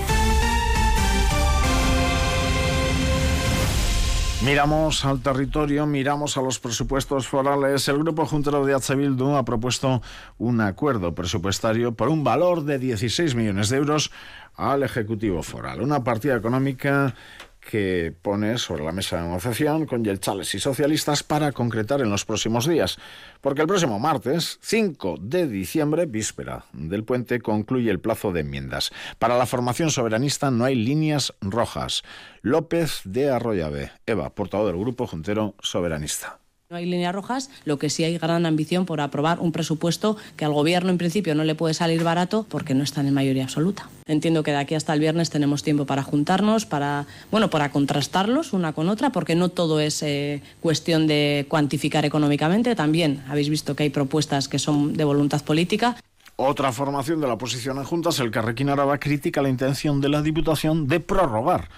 Miramos 4.44 5.04
al 5.04 5.20
territorio, 5.20 5.86
miramos 5.86 6.36
a 6.36 6.42
los 6.42 6.60
presupuestos 6.60 7.26
forales. 7.26 7.88
El 7.88 7.98
Grupo 7.98 8.24
Juntero 8.24 8.64
de 8.64 8.72
H. 8.72 8.94
Bildu 8.94 9.34
ha 9.34 9.44
propuesto 9.44 10.00
un 10.38 10.60
acuerdo 10.60 11.12
presupuestario 11.12 11.92
por 11.92 12.08
un 12.08 12.22
valor 12.22 12.62
de 12.62 12.78
16 12.78 13.34
millones 13.34 13.68
de 13.68 13.78
euros 13.78 14.12
al 14.54 14.84
Ejecutivo 14.84 15.42
Foral. 15.42 15.82
Una 15.82 16.04
partida 16.04 16.36
económica 16.36 17.16
que 17.60 18.12
pone 18.22 18.58
sobre 18.58 18.84
la 18.84 18.92
mesa 18.92 19.16
de 19.16 19.22
negociación 19.22 19.86
con 19.86 20.02
Yelchales 20.02 20.54
y 20.54 20.60
socialistas 20.60 21.22
para 21.22 21.52
concretar 21.52 22.00
en 22.00 22.10
los 22.10 22.24
próximos 22.24 22.66
días. 22.66 22.98
Porque 23.40 23.62
el 23.62 23.68
próximo 23.68 23.98
martes, 23.98 24.58
5 24.62 25.16
de 25.20 25.46
diciembre, 25.46 26.06
víspera 26.06 26.64
del 26.72 27.04
puente, 27.04 27.40
concluye 27.40 27.90
el 27.90 28.00
plazo 28.00 28.32
de 28.32 28.40
enmiendas. 28.40 28.90
Para 29.18 29.36
la 29.38 29.46
formación 29.46 29.90
soberanista 29.90 30.50
no 30.50 30.64
hay 30.64 30.74
líneas 30.74 31.34
rojas. 31.40 32.02
López 32.42 33.02
de 33.04 33.30
Arroyave, 33.30 33.92
Eva, 34.06 34.30
portavoz 34.30 34.66
del 34.66 34.80
Grupo 34.80 35.06
Juntero 35.06 35.54
Soberanista. 35.60 36.39
No 36.70 36.76
hay 36.76 36.86
líneas 36.86 37.12
rojas, 37.12 37.50
lo 37.64 37.80
que 37.80 37.90
sí 37.90 38.04
hay 38.04 38.16
gran 38.16 38.46
ambición 38.46 38.86
por 38.86 39.00
aprobar 39.00 39.40
un 39.40 39.50
presupuesto 39.50 40.16
que 40.36 40.44
al 40.44 40.52
Gobierno 40.52 40.90
en 40.90 40.98
principio 40.98 41.34
no 41.34 41.42
le 41.42 41.56
puede 41.56 41.74
salir 41.74 42.04
barato 42.04 42.46
porque 42.48 42.74
no 42.74 42.84
están 42.84 43.08
en 43.08 43.14
mayoría 43.14 43.42
absoluta. 43.42 43.88
Entiendo 44.06 44.44
que 44.44 44.52
de 44.52 44.58
aquí 44.58 44.76
hasta 44.76 44.94
el 44.94 45.00
viernes 45.00 45.30
tenemos 45.30 45.64
tiempo 45.64 45.84
para 45.84 46.04
juntarnos, 46.04 46.66
para, 46.66 47.06
bueno, 47.32 47.50
para 47.50 47.72
contrastarlos 47.72 48.52
una 48.52 48.72
con 48.72 48.88
otra, 48.88 49.10
porque 49.10 49.34
no 49.34 49.48
todo 49.48 49.80
es 49.80 50.00
eh, 50.04 50.44
cuestión 50.60 51.08
de 51.08 51.44
cuantificar 51.48 52.04
económicamente. 52.04 52.76
También 52.76 53.24
habéis 53.28 53.50
visto 53.50 53.74
que 53.74 53.82
hay 53.82 53.90
propuestas 53.90 54.46
que 54.46 54.60
son 54.60 54.92
de 54.92 55.02
voluntad 55.02 55.42
política. 55.42 55.96
Otra 56.36 56.70
formación 56.70 57.20
de 57.20 57.26
la 57.26 57.34
oposición 57.34 57.78
en 57.78 57.84
juntas, 57.84 58.20
el 58.20 58.30
Carrequín 58.30 58.68
Araba, 58.68 58.98
critica 58.98 59.42
la 59.42 59.48
intención 59.48 60.00
de 60.00 60.08
la 60.08 60.22
Diputación 60.22 60.86
de 60.86 61.00
prorrogar 61.00 61.68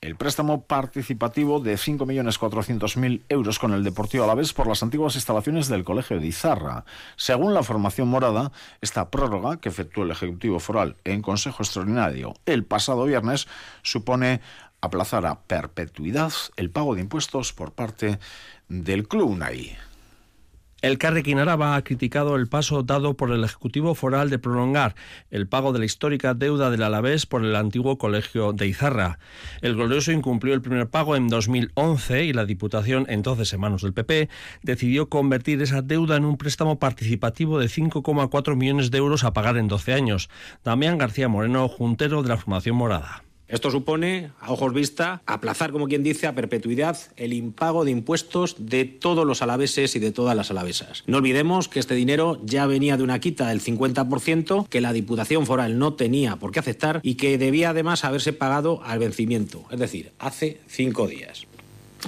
el 0.00 0.16
préstamo 0.16 0.62
participativo 0.62 1.60
de 1.60 1.74
5.400.000 1.74 3.22
euros 3.28 3.58
con 3.58 3.72
el 3.72 3.82
Deportivo 3.82 4.24
Alavés 4.24 4.52
por 4.52 4.66
las 4.66 4.82
antiguas 4.82 5.14
instalaciones 5.14 5.68
del 5.68 5.84
Colegio 5.84 6.20
de 6.20 6.26
Izarra. 6.26 6.84
Según 7.16 7.54
la 7.54 7.62
formación 7.62 8.08
morada, 8.08 8.52
esta 8.80 9.10
prórroga 9.10 9.58
que 9.58 9.68
efectuó 9.68 10.04
el 10.04 10.10
Ejecutivo 10.10 10.60
Foral 10.60 10.96
en 11.04 11.22
Consejo 11.22 11.62
Extraordinario 11.62 12.34
el 12.46 12.64
pasado 12.64 13.04
viernes 13.04 13.48
supone 13.82 14.40
aplazar 14.80 15.26
a 15.26 15.40
perpetuidad 15.40 16.32
el 16.56 16.70
pago 16.70 16.94
de 16.94 17.00
impuestos 17.00 17.52
por 17.52 17.72
parte 17.72 18.18
del 18.68 19.08
Club 19.08 19.30
UNAI. 19.30 19.76
El 20.82 20.98
Carrequín 20.98 21.38
Araba 21.38 21.74
ha 21.74 21.82
criticado 21.82 22.36
el 22.36 22.48
paso 22.48 22.82
dado 22.82 23.16
por 23.16 23.32
el 23.32 23.42
Ejecutivo 23.42 23.94
Foral 23.94 24.28
de 24.28 24.38
prolongar 24.38 24.94
el 25.30 25.48
pago 25.48 25.72
de 25.72 25.78
la 25.78 25.86
histórica 25.86 26.34
deuda 26.34 26.70
del 26.70 26.82
Alavés 26.82 27.24
por 27.24 27.42
el 27.42 27.56
antiguo 27.56 27.96
colegio 27.96 28.52
de 28.52 28.66
Izarra. 28.66 29.18
El 29.62 29.74
glorioso 29.74 30.12
incumplió 30.12 30.52
el 30.52 30.60
primer 30.60 30.90
pago 30.90 31.16
en 31.16 31.28
2011 31.28 32.24
y 32.24 32.34
la 32.34 32.44
Diputación, 32.44 33.06
entonces 33.08 33.54
en 33.54 33.60
manos 33.60 33.82
del 33.82 33.94
PP, 33.94 34.28
decidió 34.62 35.08
convertir 35.08 35.62
esa 35.62 35.80
deuda 35.80 36.16
en 36.16 36.26
un 36.26 36.36
préstamo 36.36 36.78
participativo 36.78 37.58
de 37.58 37.66
5,4 37.66 38.54
millones 38.54 38.90
de 38.90 38.98
euros 38.98 39.24
a 39.24 39.32
pagar 39.32 39.56
en 39.56 39.68
12 39.68 39.94
años. 39.94 40.28
Damián 40.62 40.98
García 40.98 41.26
Moreno, 41.26 41.68
juntero 41.68 42.22
de 42.22 42.28
la 42.28 42.36
formación 42.36 42.76
morada. 42.76 43.25
Esto 43.48 43.70
supone, 43.70 44.32
a 44.40 44.52
ojos 44.52 44.74
vista, 44.74 45.22
aplazar, 45.24 45.70
como 45.70 45.86
quien 45.86 46.02
dice, 46.02 46.26
a 46.26 46.34
perpetuidad 46.34 46.98
el 47.16 47.32
impago 47.32 47.84
de 47.84 47.92
impuestos 47.92 48.56
de 48.58 48.84
todos 48.84 49.24
los 49.24 49.40
alaveses 49.40 49.94
y 49.94 50.00
de 50.00 50.10
todas 50.10 50.36
las 50.36 50.50
alavesas. 50.50 51.04
No 51.06 51.18
olvidemos 51.18 51.68
que 51.68 51.78
este 51.78 51.94
dinero 51.94 52.40
ya 52.44 52.66
venía 52.66 52.96
de 52.96 53.04
una 53.04 53.20
quita 53.20 53.48
del 53.48 53.62
50% 53.62 54.68
que 54.68 54.80
la 54.80 54.92
Diputación 54.92 55.46
Foral 55.46 55.78
no 55.78 55.94
tenía 55.94 56.36
por 56.36 56.50
qué 56.50 56.58
aceptar 56.58 57.00
y 57.04 57.14
que 57.14 57.38
debía 57.38 57.70
además 57.70 58.04
haberse 58.04 58.32
pagado 58.32 58.82
al 58.82 58.98
vencimiento, 58.98 59.64
es 59.70 59.78
decir, 59.78 60.12
hace 60.18 60.60
cinco 60.66 61.06
días. 61.06 61.46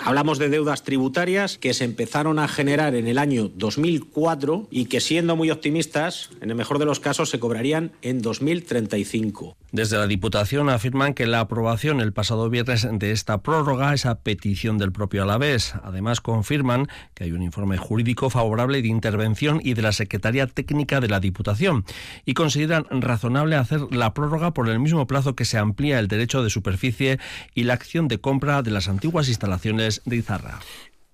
Hablamos 0.05 0.39
de 0.39 0.49
deudas 0.49 0.85
tributarias 0.85 1.59
que 1.59 1.75
se 1.75 1.85
empezaron 1.85 2.39
a 2.39 2.49
generar 2.49 2.95
en 2.95 3.09
el 3.09 3.19
año 3.19 3.49
2004 3.49 4.69
y 4.71 4.87
que, 4.87 5.01
siendo 5.01 5.37
muy 5.37 5.51
optimistas, 5.51 6.31
en 6.41 6.51
el 6.51 6.57
mejor 6.57 6.79
de 6.79 6.85
los 6.85 7.01
casos 7.01 7.31
se 7.31 7.39
cobrarían 7.39 7.93
en 8.03 8.23
2035. 8.23 9.57
Desde 9.71 9.99
la 9.99 10.07
Diputación 10.07 10.71
afirman 10.71 11.13
que 11.13 11.27
la 11.27 11.41
aprobación 11.41 12.01
el 12.01 12.15
pasado 12.15 12.49
viernes 12.49 12.89
de 12.91 13.11
esta 13.11 13.43
prórroga 13.43 13.93
es 13.93 14.07
a 14.07 14.21
petición 14.21 14.79
del 14.79 14.93
propio 14.93 15.23
Alavés. 15.23 15.75
Además, 15.83 16.23
confirman 16.23 16.89
que 17.15 17.25
hay 17.25 17.33
un 17.33 17.43
informe 17.43 17.77
jurídico 17.77 18.31
favorable 18.31 18.81
de 18.81 18.89
intervención 18.89 19.61
y 19.63 19.75
de 19.75 19.83
la 19.83 19.93
Secretaría 19.93 20.47
Técnica 20.47 21.01
de 21.01 21.09
la 21.09 21.21
Diputación 21.21 21.85
y 22.25 22.33
consideran 22.33 22.87
razonable 22.91 23.57
hacer 23.57 23.83
la 23.91 24.15
prórroga 24.15 24.55
por 24.55 24.69
el 24.71 24.79
mismo 24.79 25.07
plazo 25.07 25.37
que 25.37 25.45
se 25.45 25.59
amplía 25.59 25.99
el 25.99 26.09
derecho 26.09 26.43
de 26.43 26.49
superficie 26.49 27.19
y 27.55 27.65
la 27.65 27.75
acción 27.75 28.09
de 28.09 28.21
compra 28.21 28.63
de 28.63 28.71
las 28.71 28.89
antiguas 28.89 29.29
instalaciones 29.29 29.88
de 30.05 30.17
Izarra. 30.17 30.61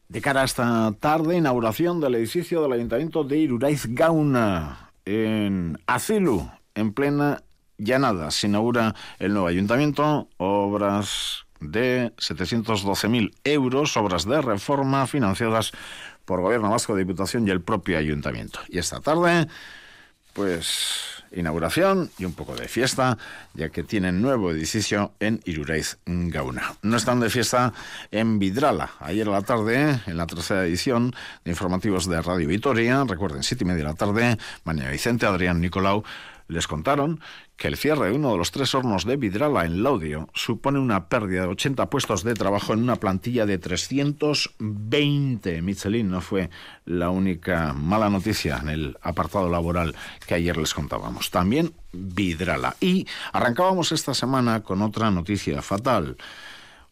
De 0.09 0.21
cara 0.21 0.43
a 0.43 0.45
esta 0.45 0.93
tarde, 1.01 1.37
inauguración 1.37 2.01
del 2.01 2.17
edificio 2.17 2.63
del 2.63 2.73
Ayuntamiento 2.73 3.25
de 3.25 3.39
Iruraiz 3.39 3.87
Gauna, 3.87 4.91
en 5.05 5.79
Acilu, 5.87 6.49
en 6.75 6.93
plena 6.93 7.43
llanada. 7.79 8.31
Se 8.31 8.47
inaugura 8.47 8.95
el 9.19 9.33
nuevo 9.33 9.49
ayuntamiento, 9.49 10.29
obras 10.37 11.47
de 11.61 12.13
712.000 12.17 13.33
euros, 13.45 13.97
obras 13.97 14.27
de 14.27 14.41
reforma 14.43 15.07
financiadas 15.07 15.73
por 16.25 16.41
Gobierno 16.41 16.71
Vasco, 16.71 16.97
Diputación 16.97 17.47
y 17.47 17.51
el 17.51 17.61
propio 17.61 17.99
ayuntamiento. 17.99 18.61
Y 18.69 18.79
esta 18.79 19.01
tarde, 19.01 19.49
pues 20.33 21.14
inauguración 21.35 22.11
y 22.19 22.25
un 22.25 22.33
poco 22.33 22.55
de 22.55 22.69
fiesta, 22.69 23.19
ya 23.55 23.69
que 23.69 23.83
tienen 23.83 24.23
nuevo 24.23 24.51
edificio 24.51 25.13
en 25.21 25.41
Irureiz 25.45 25.99
Gauna. 26.07 26.75
No 26.83 26.97
están 26.97 27.21
de 27.21 27.31
fiesta 27.31 27.73
en 28.11 28.39
Vidrala. 28.39 28.91
Ayer 29.01 29.29
a 29.29 29.33
la 29.33 29.43
tarde, 29.43 30.01
en 30.07 30.17
la 30.17 30.27
tercera 30.27 30.65
edición 30.65 31.15
de 31.45 31.51
informativos 31.51 32.09
de 32.09 32.21
Radio 32.23 32.49
Vitoria, 32.49 33.05
recuerden, 33.07 33.43
siete 33.43 33.65
y 33.65 33.67
media 33.67 33.85
de 33.85 33.91
la 33.91 33.95
tarde, 33.95 34.39
Mañana 34.65 34.91
Vicente, 34.91 35.27
Adrián 35.27 35.61
Nicolau, 35.61 36.05
les 36.49 36.67
contaron 36.67 37.21
que 37.57 37.69
el 37.69 37.77
cierre 37.77 38.09
de 38.09 38.17
uno 38.17 38.33
de 38.33 38.39
los 38.39 38.51
tres 38.51 38.75
hornos 38.75 39.05
de 39.05 39.17
Vidrala 39.17 39.65
en 39.65 39.83
Laudio 39.83 40.29
supone 40.35 40.79
una 40.79 41.09
pérdida 41.09 41.43
de 41.43 41.49
80 41.49 41.89
puestos 41.89 42.25
de 42.25 42.35
trabajo 42.35 42.73
en 42.73 42.83
una 42.83 42.97
plantilla 42.97 43.47
de 43.47 43.59
320. 43.59 45.63
Michelin 45.63 46.11
no 46.11 46.21
fue 46.21 46.51
la 46.85 47.11
única 47.11 47.73
mala 47.73 48.11
noticia 48.11 48.59
en 48.59 48.69
el 48.69 48.99
apartado 49.03 49.49
laboral 49.49 49.95
que 50.27 50.35
ayer 50.35 50.57
les 50.57 50.75
contábamos. 50.75 51.31
También 51.31 51.73
Vidrala. 51.93 52.77
Y 52.81 53.07
arrancábamos 53.33 53.93
esta 53.93 54.15
semana 54.15 54.63
con 54.63 54.83
otra 54.83 55.11
noticia 55.11 55.63
fatal. 55.63 56.17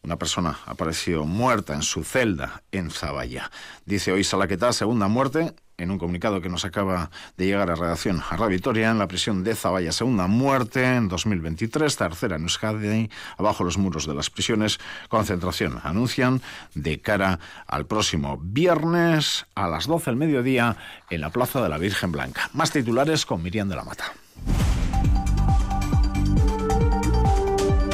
Una 0.04 0.16
persona 0.16 0.58
apareció 0.66 1.24
muerta 1.24 1.74
en 1.74 1.82
su 1.82 2.02
celda 2.02 2.64
en 2.72 2.90
Zaballa. 2.90 3.52
Dice 3.86 4.10
hoy 4.10 4.24
Salaquetá, 4.24 4.72
segunda 4.72 5.06
muerte 5.06 5.54
en 5.78 5.90
un 5.90 5.98
comunicado 5.98 6.40
que 6.40 6.48
nos 6.48 6.64
acaba 6.64 7.10
de 7.36 7.46
llegar 7.46 7.70
a 7.70 7.74
redacción 7.74 8.20
a 8.20 8.36
Radio 8.36 8.50
Victoria, 8.50 8.90
en 8.90 8.98
la 8.98 9.08
prisión 9.08 9.44
de 9.44 9.54
Zaballa, 9.54 9.92
segunda 9.92 10.26
muerte 10.26 10.84
en 10.84 11.08
2023, 11.08 11.96
tercera 11.96 12.36
en 12.36 12.42
Euskadi, 12.42 13.10
abajo 13.36 13.64
los 13.64 13.78
muros 13.78 14.06
de 14.06 14.14
las 14.14 14.30
prisiones, 14.30 14.78
concentración, 15.08 15.80
anuncian, 15.82 16.42
de 16.74 17.00
cara 17.00 17.38
al 17.66 17.86
próximo 17.86 18.38
viernes 18.42 19.46
a 19.54 19.68
las 19.68 19.86
12 19.86 20.10
del 20.10 20.16
mediodía 20.16 20.76
en 21.10 21.20
la 21.20 21.30
Plaza 21.30 21.62
de 21.62 21.68
la 21.68 21.78
Virgen 21.78 22.12
Blanca. 22.12 22.50
Más 22.52 22.70
titulares 22.70 23.26
con 23.26 23.42
Miriam 23.42 23.68
de 23.68 23.76
la 23.76 23.84
Mata. 23.84 24.12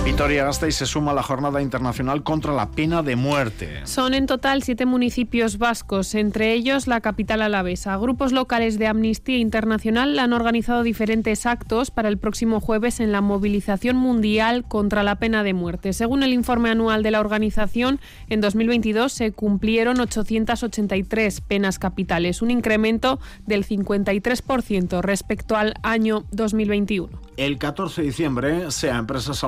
Vitoria-Gasteiz 0.09 0.75
se 0.75 0.87
suma 0.87 1.11
a 1.11 1.15
la 1.15 1.23
Jornada 1.23 1.61
Internacional 1.61 2.23
contra 2.23 2.55
la 2.55 2.71
Pena 2.71 3.03
de 3.03 3.15
Muerte. 3.15 3.83
Son 3.85 4.15
en 4.15 4.25
total 4.25 4.63
siete 4.63 4.87
municipios 4.87 5.59
vascos, 5.59 6.15
entre 6.15 6.55
ellos 6.55 6.87
la 6.87 7.03
capital 7.03 7.43
alavesa. 7.43 7.95
Grupos 7.99 8.33
locales 8.33 8.79
de 8.79 8.87
Amnistía 8.87 9.37
Internacional 9.37 10.19
han 10.19 10.33
organizado 10.33 10.83
diferentes 10.83 11.45
actos 11.45 11.91
para 11.91 12.09
el 12.09 12.17
próximo 12.17 12.59
jueves 12.59 13.01
en 13.01 13.13
la 13.13 13.21
movilización 13.21 13.99
mundial 13.99 14.65
contra 14.67 15.03
la 15.03 15.17
pena 15.17 15.43
de 15.43 15.53
muerte. 15.53 15.93
Según 15.93 16.23
el 16.23 16.33
informe 16.33 16.71
anual 16.71 17.03
de 17.03 17.11
la 17.11 17.21
organización, 17.21 18.01
en 18.31 18.41
2022 18.41 19.13
se 19.13 19.33
cumplieron 19.33 20.01
883 20.01 21.43
penas 21.43 21.79
capitales, 21.79 22.41
un 22.41 22.51
incremento 22.51 23.21
del 23.45 23.67
53% 23.67 25.03
respecto 25.03 25.55
al 25.55 25.75
año 25.83 26.25
2021. 26.31 27.29
El 27.37 27.57
14 27.59 28.01
de 28.01 28.07
diciembre, 28.09 28.71
sea 28.73 28.97
Empresas 28.97 29.45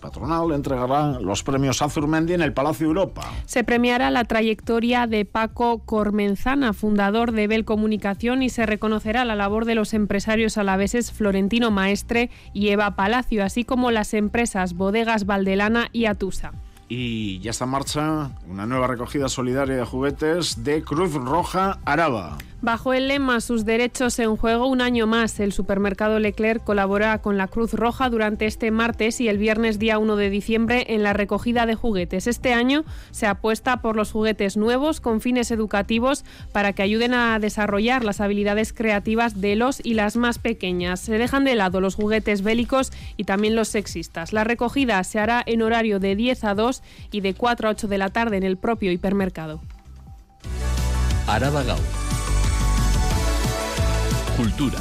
Patronal, 0.00 0.52
entregará 0.52 1.20
los 1.20 1.42
premios 1.42 1.82
Azurmendi 1.82 2.34
en 2.34 2.42
el 2.42 2.52
Palacio 2.52 2.86
Europa. 2.86 3.22
Se 3.46 3.64
premiará 3.64 4.10
la 4.10 4.24
trayectoria 4.24 5.06
de 5.06 5.24
Paco 5.24 5.78
Cormenzana, 5.78 6.72
fundador 6.72 7.32
de 7.32 7.46
Bell 7.46 7.64
Comunicación, 7.64 8.42
y 8.42 8.48
se 8.48 8.66
reconocerá 8.66 9.24
la 9.24 9.34
labor 9.34 9.64
de 9.64 9.74
los 9.74 9.94
empresarios 9.94 10.58
alaveses 10.58 11.12
Florentino 11.12 11.70
Maestre 11.70 12.30
y 12.52 12.68
Eva 12.68 12.96
Palacio, 12.96 13.44
así 13.44 13.64
como 13.64 13.90
las 13.90 14.14
empresas 14.14 14.74
Bodegas 14.74 15.26
Valdelana 15.26 15.88
y 15.92 16.06
Atusa. 16.06 16.52
Y 16.88 17.40
ya 17.40 17.50
está 17.50 17.64
en 17.64 17.70
marcha 17.70 18.30
una 18.48 18.64
nueva 18.64 18.86
recogida 18.86 19.28
solidaria 19.28 19.76
de 19.76 19.84
juguetes 19.84 20.62
de 20.62 20.82
Cruz 20.82 21.14
Roja 21.14 21.80
Araba. 21.84 22.38
Bajo 22.62 22.94
el 22.94 23.08
lema 23.08 23.42
Sus 23.42 23.66
derechos 23.66 24.18
en 24.18 24.34
juego, 24.36 24.66
un 24.66 24.80
año 24.80 25.06
más, 25.06 25.38
el 25.40 25.52
supermercado 25.52 26.18
Leclerc 26.18 26.64
colabora 26.64 27.20
con 27.20 27.36
la 27.36 27.48
Cruz 27.48 27.74
Roja 27.74 28.08
durante 28.08 28.46
este 28.46 28.70
martes 28.70 29.20
y 29.20 29.28
el 29.28 29.36
viernes 29.36 29.78
día 29.78 29.98
1 29.98 30.16
de 30.16 30.30
diciembre 30.30 30.86
en 30.88 31.02
la 31.02 31.12
recogida 31.12 31.66
de 31.66 31.74
juguetes. 31.74 32.26
Este 32.26 32.54
año 32.54 32.84
se 33.10 33.26
apuesta 33.26 33.82
por 33.82 33.94
los 33.94 34.10
juguetes 34.10 34.56
nuevos 34.56 35.02
con 35.02 35.20
fines 35.20 35.50
educativos 35.50 36.24
para 36.52 36.72
que 36.72 36.82
ayuden 36.82 37.12
a 37.12 37.38
desarrollar 37.38 38.04
las 38.04 38.22
habilidades 38.22 38.72
creativas 38.72 39.38
de 39.40 39.54
los 39.54 39.84
y 39.84 39.92
las 39.92 40.16
más 40.16 40.38
pequeñas. 40.38 41.00
Se 41.00 41.18
dejan 41.18 41.44
de 41.44 41.56
lado 41.56 41.82
los 41.82 41.94
juguetes 41.94 42.42
bélicos 42.42 42.90
y 43.18 43.24
también 43.24 43.54
los 43.54 43.68
sexistas. 43.68 44.32
La 44.32 44.44
recogida 44.44 45.04
se 45.04 45.18
hará 45.18 45.42
en 45.44 45.60
horario 45.60 46.00
de 46.00 46.16
10 46.16 46.44
a 46.44 46.54
2 46.54 46.82
y 47.12 47.20
de 47.20 47.34
4 47.34 47.68
a 47.68 47.72
8 47.72 47.86
de 47.86 47.98
la 47.98 48.08
tarde 48.08 48.38
en 48.38 48.44
el 48.44 48.56
propio 48.56 48.90
hipermercado. 48.92 49.60
Araba 51.26 51.62
Cultura. 54.36 54.78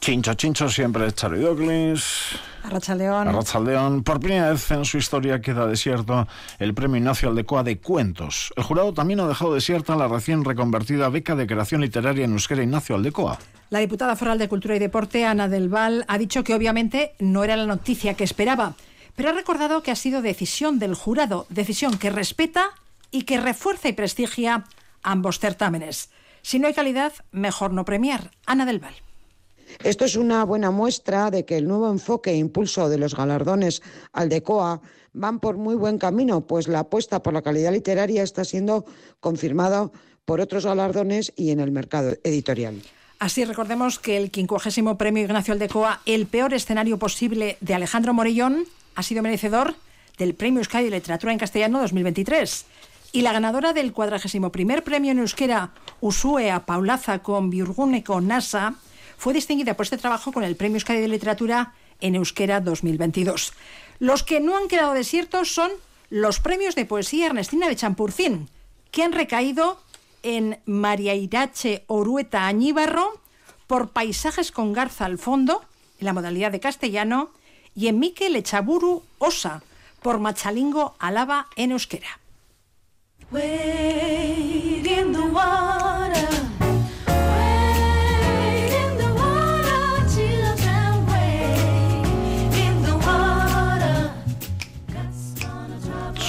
Chincho, 0.00 0.34
chincho, 0.34 0.68
siempre 0.70 1.12
Charlie 1.12 1.40
Douglas. 1.40 2.38
Arrachaldeón. 2.62 3.28
Arrachaldeón. 3.28 4.02
Por 4.02 4.20
primera 4.20 4.50
vez 4.50 4.70
en 4.70 4.86
su 4.86 4.96
historia 4.96 5.42
queda 5.42 5.66
desierto 5.66 6.26
el 6.58 6.72
Premio 6.72 6.96
Ignacio 6.96 7.28
Aldecoa 7.28 7.62
de 7.62 7.78
Cuentos. 7.78 8.54
El 8.56 8.62
jurado 8.62 8.94
también 8.94 9.20
ha 9.20 9.28
dejado 9.28 9.52
desierta 9.52 9.96
la 9.96 10.08
recién 10.08 10.44
reconvertida 10.44 11.10
beca 11.10 11.34
de 11.34 11.46
creación 11.46 11.82
literaria 11.82 12.24
en 12.24 12.32
euskera 12.32 12.62
Ignacio 12.62 12.96
Aldecoa. 12.96 13.38
La 13.68 13.80
diputada 13.80 14.16
foral 14.16 14.38
de 14.38 14.48
Cultura 14.48 14.76
y 14.76 14.78
Deporte, 14.78 15.26
Ana 15.26 15.48
del 15.48 15.68
Val, 15.68 16.06
ha 16.08 16.16
dicho 16.16 16.42
que 16.42 16.54
obviamente 16.54 17.12
no 17.18 17.44
era 17.44 17.56
la 17.56 17.66
noticia 17.66 18.14
que 18.14 18.24
esperaba, 18.24 18.76
pero 19.14 19.28
ha 19.28 19.32
recordado 19.32 19.82
que 19.82 19.90
ha 19.90 19.96
sido 19.96 20.22
decisión 20.22 20.78
del 20.78 20.94
jurado, 20.94 21.46
decisión 21.50 21.98
que 21.98 22.08
respeta 22.08 22.70
y 23.10 23.22
que 23.22 23.38
refuerza 23.38 23.88
y 23.88 23.92
prestigia 23.92 24.64
ambos 25.02 25.38
certámenes. 25.38 26.10
Si 26.46 26.60
no 26.60 26.68
hay 26.68 26.74
calidad, 26.74 27.12
mejor 27.32 27.72
no 27.72 27.84
premiar. 27.84 28.30
Ana 28.46 28.66
del 28.66 28.78
Val. 28.78 28.94
Esto 29.82 30.04
es 30.04 30.14
una 30.14 30.44
buena 30.44 30.70
muestra 30.70 31.28
de 31.32 31.44
que 31.44 31.56
el 31.56 31.66
nuevo 31.66 31.90
enfoque 31.90 32.30
e 32.30 32.36
impulso 32.36 32.88
de 32.88 32.98
los 32.98 33.16
galardones 33.16 33.82
Aldecoa 34.12 34.80
van 35.12 35.40
por 35.40 35.56
muy 35.56 35.74
buen 35.74 35.98
camino, 35.98 36.42
pues 36.42 36.68
la 36.68 36.78
apuesta 36.78 37.20
por 37.20 37.32
la 37.32 37.42
calidad 37.42 37.72
literaria 37.72 38.22
está 38.22 38.44
siendo 38.44 38.84
confirmada 39.18 39.90
por 40.24 40.40
otros 40.40 40.66
galardones 40.66 41.32
y 41.34 41.50
en 41.50 41.58
el 41.58 41.72
mercado 41.72 42.14
editorial. 42.22 42.80
Así 43.18 43.44
recordemos 43.44 43.98
que 43.98 44.16
el 44.16 44.30
50 44.30 44.96
Premio 44.96 45.24
Ignacio 45.24 45.52
Aldecoa, 45.52 46.00
el 46.06 46.28
peor 46.28 46.54
escenario 46.54 46.96
posible 46.96 47.56
de 47.60 47.74
Alejandro 47.74 48.14
Morellón, 48.14 48.66
ha 48.94 49.02
sido 49.02 49.20
merecedor 49.20 49.74
del 50.16 50.34
Premio 50.34 50.60
Euskadi 50.60 50.84
de 50.84 50.90
Literatura 50.92 51.32
en 51.32 51.40
Castellano 51.40 51.80
2023. 51.80 52.66
Y 53.16 53.22
la 53.22 53.32
ganadora 53.32 53.72
del 53.72 53.94
41 53.94 54.52
Premio 54.52 55.10
en 55.10 55.20
Euskera, 55.20 55.70
Usue 56.02 56.50
a 56.50 56.66
Paulaza 56.66 57.20
con 57.20 57.50
con 58.04 58.26
Nasa, 58.26 58.74
fue 59.16 59.32
distinguida 59.32 59.72
por 59.72 59.84
este 59.84 59.96
trabajo 59.96 60.32
con 60.32 60.44
el 60.44 60.54
Premio 60.54 60.76
Euskadi 60.76 61.00
de 61.00 61.08
Literatura 61.08 61.72
en 62.02 62.14
Euskera 62.14 62.60
2022. 62.60 63.54
Los 64.00 64.22
que 64.22 64.40
no 64.40 64.58
han 64.58 64.68
quedado 64.68 64.92
desiertos 64.92 65.50
son 65.50 65.70
los 66.10 66.40
premios 66.40 66.74
de 66.74 66.84
poesía 66.84 67.28
Ernestina 67.28 67.68
de 67.68 67.76
Champurcín, 67.76 68.50
que 68.90 69.02
han 69.02 69.12
recaído 69.12 69.80
en 70.22 70.58
María 70.66 71.14
Irache 71.14 71.84
Orueta 71.86 72.46
Añíbarro 72.46 73.18
por 73.66 73.92
Paisajes 73.92 74.52
con 74.52 74.74
Garza 74.74 75.06
al 75.06 75.16
fondo, 75.16 75.64
en 76.00 76.04
la 76.04 76.12
modalidad 76.12 76.52
de 76.52 76.60
castellano, 76.60 77.30
y 77.74 77.86
en 77.88 77.98
Miquel 77.98 78.36
Echaburu 78.36 79.04
Osa 79.16 79.62
por 80.02 80.18
Machalingo 80.18 80.96
Alaba 80.98 81.46
en 81.56 81.70
euskera. 81.70 82.20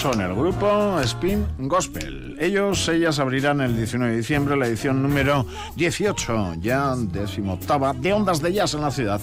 Son 0.08 0.22
el 0.22 0.34
grupo 0.34 1.00
Spin 1.02 1.46
Gospel. 1.58 2.38
Ellos, 2.40 2.88
ellas 2.88 3.20
abrirán 3.20 3.62
el 3.62 3.76
19 3.76 4.14
de 4.14 4.18
diciembre 4.20 4.56
la 4.56 4.68
edición 4.68 5.04
número 5.04 5.46
18, 5.76 6.56
ya 6.62 6.96
decimoctava, 6.96 7.94
de 7.94 8.14
Ondas 8.14 8.42
de 8.42 8.54
Jazz 8.54 8.74
en 8.74 8.82
la 8.82 8.92
ciudad. 8.92 9.20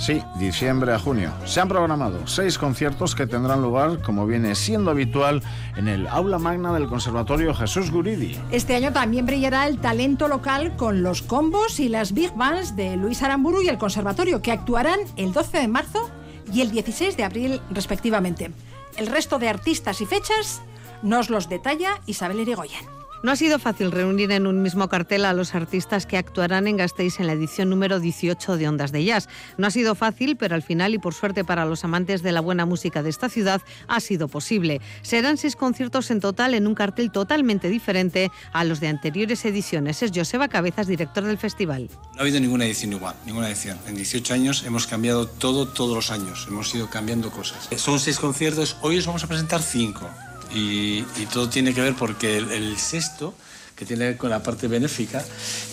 Sí, 0.00 0.22
diciembre 0.36 0.94
a 0.94 0.98
junio. 0.98 1.30
Se 1.44 1.60
han 1.60 1.68
programado 1.68 2.26
seis 2.26 2.56
conciertos 2.56 3.14
que 3.14 3.26
tendrán 3.26 3.60
lugar, 3.60 4.00
como 4.00 4.26
viene 4.26 4.54
siendo 4.54 4.90
habitual, 4.90 5.42
en 5.76 5.88
el 5.88 6.08
aula 6.08 6.38
magna 6.38 6.72
del 6.72 6.86
Conservatorio 6.86 7.52
Jesús 7.54 7.90
Guridi. 7.90 8.34
Este 8.50 8.74
año 8.74 8.94
también 8.94 9.26
brillará 9.26 9.66
el 9.66 9.78
talento 9.78 10.26
local 10.26 10.74
con 10.76 11.02
los 11.02 11.20
combos 11.20 11.78
y 11.80 11.90
las 11.90 12.14
big 12.14 12.32
bands 12.32 12.76
de 12.76 12.96
Luis 12.96 13.22
Aramburu 13.22 13.60
y 13.60 13.68
el 13.68 13.76
Conservatorio, 13.76 14.40
que 14.40 14.52
actuarán 14.52 15.00
el 15.16 15.34
12 15.34 15.58
de 15.58 15.68
marzo 15.68 16.10
y 16.50 16.62
el 16.62 16.70
16 16.70 17.18
de 17.18 17.24
abril 17.24 17.60
respectivamente. 17.70 18.52
El 18.96 19.06
resto 19.06 19.38
de 19.38 19.50
artistas 19.50 20.00
y 20.00 20.06
fechas 20.06 20.62
nos 21.02 21.28
los 21.28 21.50
detalla 21.50 22.00
Isabel 22.06 22.40
Irigoyen. 22.40 22.99
No 23.22 23.32
ha 23.32 23.36
sido 23.36 23.58
fácil 23.58 23.92
reunir 23.92 24.32
en 24.32 24.46
un 24.46 24.62
mismo 24.62 24.88
cartel 24.88 25.26
a 25.26 25.34
los 25.34 25.54
artistas 25.54 26.06
que 26.06 26.16
actuarán 26.16 26.66
en 26.66 26.78
Gasteiz 26.78 27.20
en 27.20 27.26
la 27.26 27.34
edición 27.34 27.68
número 27.68 28.00
18 28.00 28.56
de 28.56 28.66
Ondas 28.66 28.92
de 28.92 29.04
Jazz. 29.04 29.28
No 29.58 29.66
ha 29.66 29.70
sido 29.70 29.94
fácil, 29.94 30.38
pero 30.38 30.54
al 30.54 30.62
final 30.62 30.94
y 30.94 30.98
por 30.98 31.12
suerte 31.12 31.44
para 31.44 31.66
los 31.66 31.84
amantes 31.84 32.22
de 32.22 32.32
la 32.32 32.40
buena 32.40 32.64
música 32.64 33.02
de 33.02 33.10
esta 33.10 33.28
ciudad 33.28 33.60
ha 33.88 34.00
sido 34.00 34.28
posible. 34.28 34.80
Serán 35.02 35.36
seis 35.36 35.54
conciertos 35.54 36.10
en 36.10 36.20
total 36.20 36.54
en 36.54 36.66
un 36.66 36.74
cartel 36.74 37.10
totalmente 37.10 37.68
diferente 37.68 38.30
a 38.54 38.64
los 38.64 38.80
de 38.80 38.88
anteriores 38.88 39.44
ediciones. 39.44 40.02
Es 40.02 40.12
Joseba 40.14 40.48
Cabezas, 40.48 40.86
director 40.86 41.22
del 41.24 41.36
festival. 41.36 41.90
No 42.14 42.20
ha 42.20 42.22
habido 42.22 42.40
ninguna 42.40 42.64
edición 42.64 42.94
igual, 42.94 43.16
ninguna 43.26 43.48
edición. 43.48 43.78
En 43.86 43.96
18 43.96 44.32
años 44.32 44.64
hemos 44.64 44.86
cambiado 44.86 45.26
todo 45.26 45.68
todos 45.68 45.94
los 45.94 46.10
años. 46.10 46.46
Hemos 46.48 46.74
ido 46.74 46.88
cambiando 46.88 47.30
cosas. 47.30 47.68
Son 47.76 48.00
seis 48.00 48.18
conciertos, 48.18 48.78
hoy 48.80 48.96
os 48.96 49.06
vamos 49.06 49.22
a 49.24 49.26
presentar 49.26 49.60
cinco 49.60 50.08
y, 50.54 51.02
todo 51.32 51.48
tiene 51.48 51.74
que 51.74 51.80
ver 51.80 51.94
porque 51.94 52.38
el, 52.38 52.76
sexto 52.76 53.34
que 53.76 53.86
tiene 53.86 54.02
que 54.02 54.08
ver 54.10 54.16
con 54.18 54.30
la 54.30 54.42
parte 54.42 54.68
benéfica, 54.68 55.24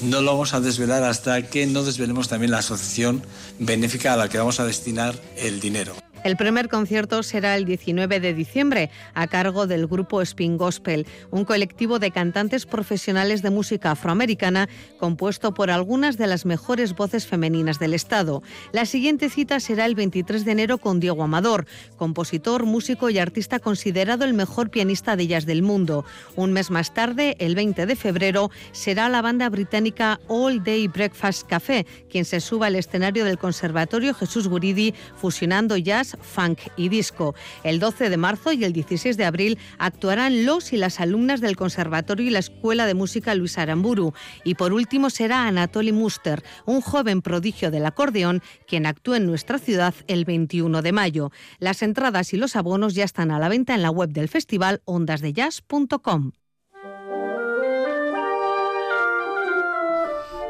no 0.04 0.22
lo 0.22 0.32
vamos 0.32 0.54
a 0.54 0.62
desvelar 0.62 1.04
hasta 1.04 1.42
que 1.42 1.66
no 1.68 1.84
desvelemos 1.84 2.30
también 2.30 2.52
la 2.52 2.60
asociación 2.60 3.22
benéfica 3.60 4.14
a 4.14 4.18
la 4.18 4.30
que 4.30 4.38
vamos 4.38 4.60
a 4.60 4.66
destinar 4.66 5.16
el 5.36 5.60
dinero. 5.60 5.96
El 6.24 6.36
primer 6.36 6.68
concierto 6.68 7.24
será 7.24 7.56
el 7.56 7.66
19 7.66 8.20
de 8.20 8.34
diciembre 8.34 8.90
a 9.14 9.28
cargo 9.28 9.68
del 9.68 9.88
grupo 9.88 10.22
Spin 10.22 10.58
Gospel, 10.58 11.06
un 11.32 11.46
colectivo 11.46 12.00
de 12.00 12.12
cantantes 12.12 12.66
profesionales 12.66 13.42
de 13.42 13.50
música 13.50 13.92
afroamericana 13.92 14.68
compuesto 15.00 15.54
por 15.54 15.70
algunas 15.70 16.18
de 16.18 16.28
las 16.28 16.46
mejores 16.46 16.96
voces 16.96 17.28
femeninas 17.28 17.80
del 17.80 17.94
Estado. 17.94 18.44
La 18.72 18.86
siguiente 18.86 19.30
cita 19.30 19.60
será 19.60 19.86
el 19.86 19.96
23 19.96 20.44
de 20.44 20.52
enero 20.52 20.78
con 20.80 21.00
Diego 21.00 21.24
Amador, 21.24 21.66
compositor, 21.98 22.66
músico 22.66 23.10
y 23.10 23.20
artista 23.20 23.60
considerado 23.60 24.26
el 24.26 24.34
mejor 24.34 24.70
pianista 24.70 25.16
de 25.16 25.28
jazz 25.28 25.46
del 25.46 25.62
mundo. 25.62 26.04
Un 26.36 26.52
mes 26.52 26.72
más 26.72 26.94
tarde, 26.94 27.36
el 27.40 27.56
20 27.56 27.86
de 27.86 27.96
febrero, 27.96 28.52
será 28.72 29.08
la 29.10 29.22
banda 29.22 29.50
británica 29.50 30.20
All 30.28 30.64
Day 30.64 30.88
Breakfast 30.88 31.48
Café 31.48 31.86
quien 32.10 32.26
se 32.26 32.40
suba 32.40 32.68
al 32.68 32.76
escenario 32.76 33.26
del 33.26 33.38
Conservatorio 33.38 34.14
Jesús 34.14 34.48
Guridi 34.48 34.94
fusionando 35.16 35.78
jazz 35.78 36.07
funk 36.22 36.60
y 36.78 36.90
disco. 36.90 37.36
El 37.64 37.80
12 37.80 38.10
de 38.10 38.18
marzo 38.18 38.54
y 38.54 38.64
el 38.64 38.74
16 38.74 39.18
de 39.18 39.26
abril 39.26 39.58
actuarán 39.80 40.46
los 40.46 40.72
y 40.74 40.78
las 40.78 41.00
alumnas 41.00 41.42
del 41.42 41.56
Conservatorio 41.56 42.28
y 42.28 42.30
la 42.30 42.40
Escuela 42.40 42.86
de 42.86 42.94
Música 42.94 43.36
Luis 43.36 43.58
Aramburu. 43.58 44.14
Y 44.44 44.56
por 44.56 44.74
último 44.74 45.10
será 45.10 45.48
Anatoly 45.48 45.92
Muster, 45.92 46.44
un 46.66 46.82
joven 46.82 47.22
prodigio 47.22 47.72
del 47.72 47.86
acordeón, 47.86 48.42
quien 48.68 48.86
actúa 48.86 49.18
en 49.18 49.26
nuestra 49.26 49.60
ciudad 49.60 49.94
el 50.08 50.26
21 50.26 50.82
de 50.82 50.92
mayo. 50.92 51.32
Las 51.60 51.82
entradas 51.82 52.34
y 52.34 52.38
los 52.38 52.56
abonos 52.56 52.96
ya 52.96 53.04
están 53.04 53.32
a 53.32 53.40
la 53.40 53.50
venta 53.50 53.76
en 53.76 53.82
la 53.82 53.92
web 53.92 54.10
del 54.10 54.30
festival 54.30 54.82
ondasdejazz.com. 54.86 56.32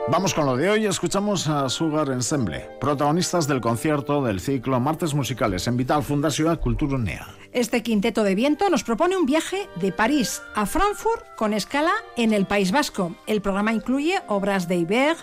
Vamos 0.09 0.33
con 0.33 0.45
lo 0.45 0.55
de 0.55 0.69
hoy, 0.69 0.85
escuchamos 0.85 1.49
a 1.49 1.67
Sugar 1.67 2.09
Ensemble, 2.11 2.69
protagonistas 2.79 3.45
del 3.45 3.59
concierto 3.59 4.23
del 4.23 4.39
ciclo 4.39 4.79
Martes 4.79 5.13
Musicales 5.13 5.67
en 5.67 5.75
Vital 5.75 6.01
Fundación 6.01 6.55
Cultura 6.55 6.97
Nea. 6.97 7.27
Este 7.51 7.83
quinteto 7.83 8.23
de 8.23 8.33
viento 8.33 8.69
nos 8.69 8.85
propone 8.85 9.17
un 9.17 9.25
viaje 9.25 9.67
de 9.81 9.91
París 9.91 10.41
a 10.55 10.65
Frankfurt 10.65 11.25
con 11.35 11.51
escala 11.51 11.91
en 12.15 12.31
el 12.31 12.45
País 12.45 12.71
Vasco. 12.71 13.17
El 13.27 13.41
programa 13.41 13.73
incluye 13.73 14.21
obras 14.29 14.69
de 14.69 14.77
Iber, 14.77 15.17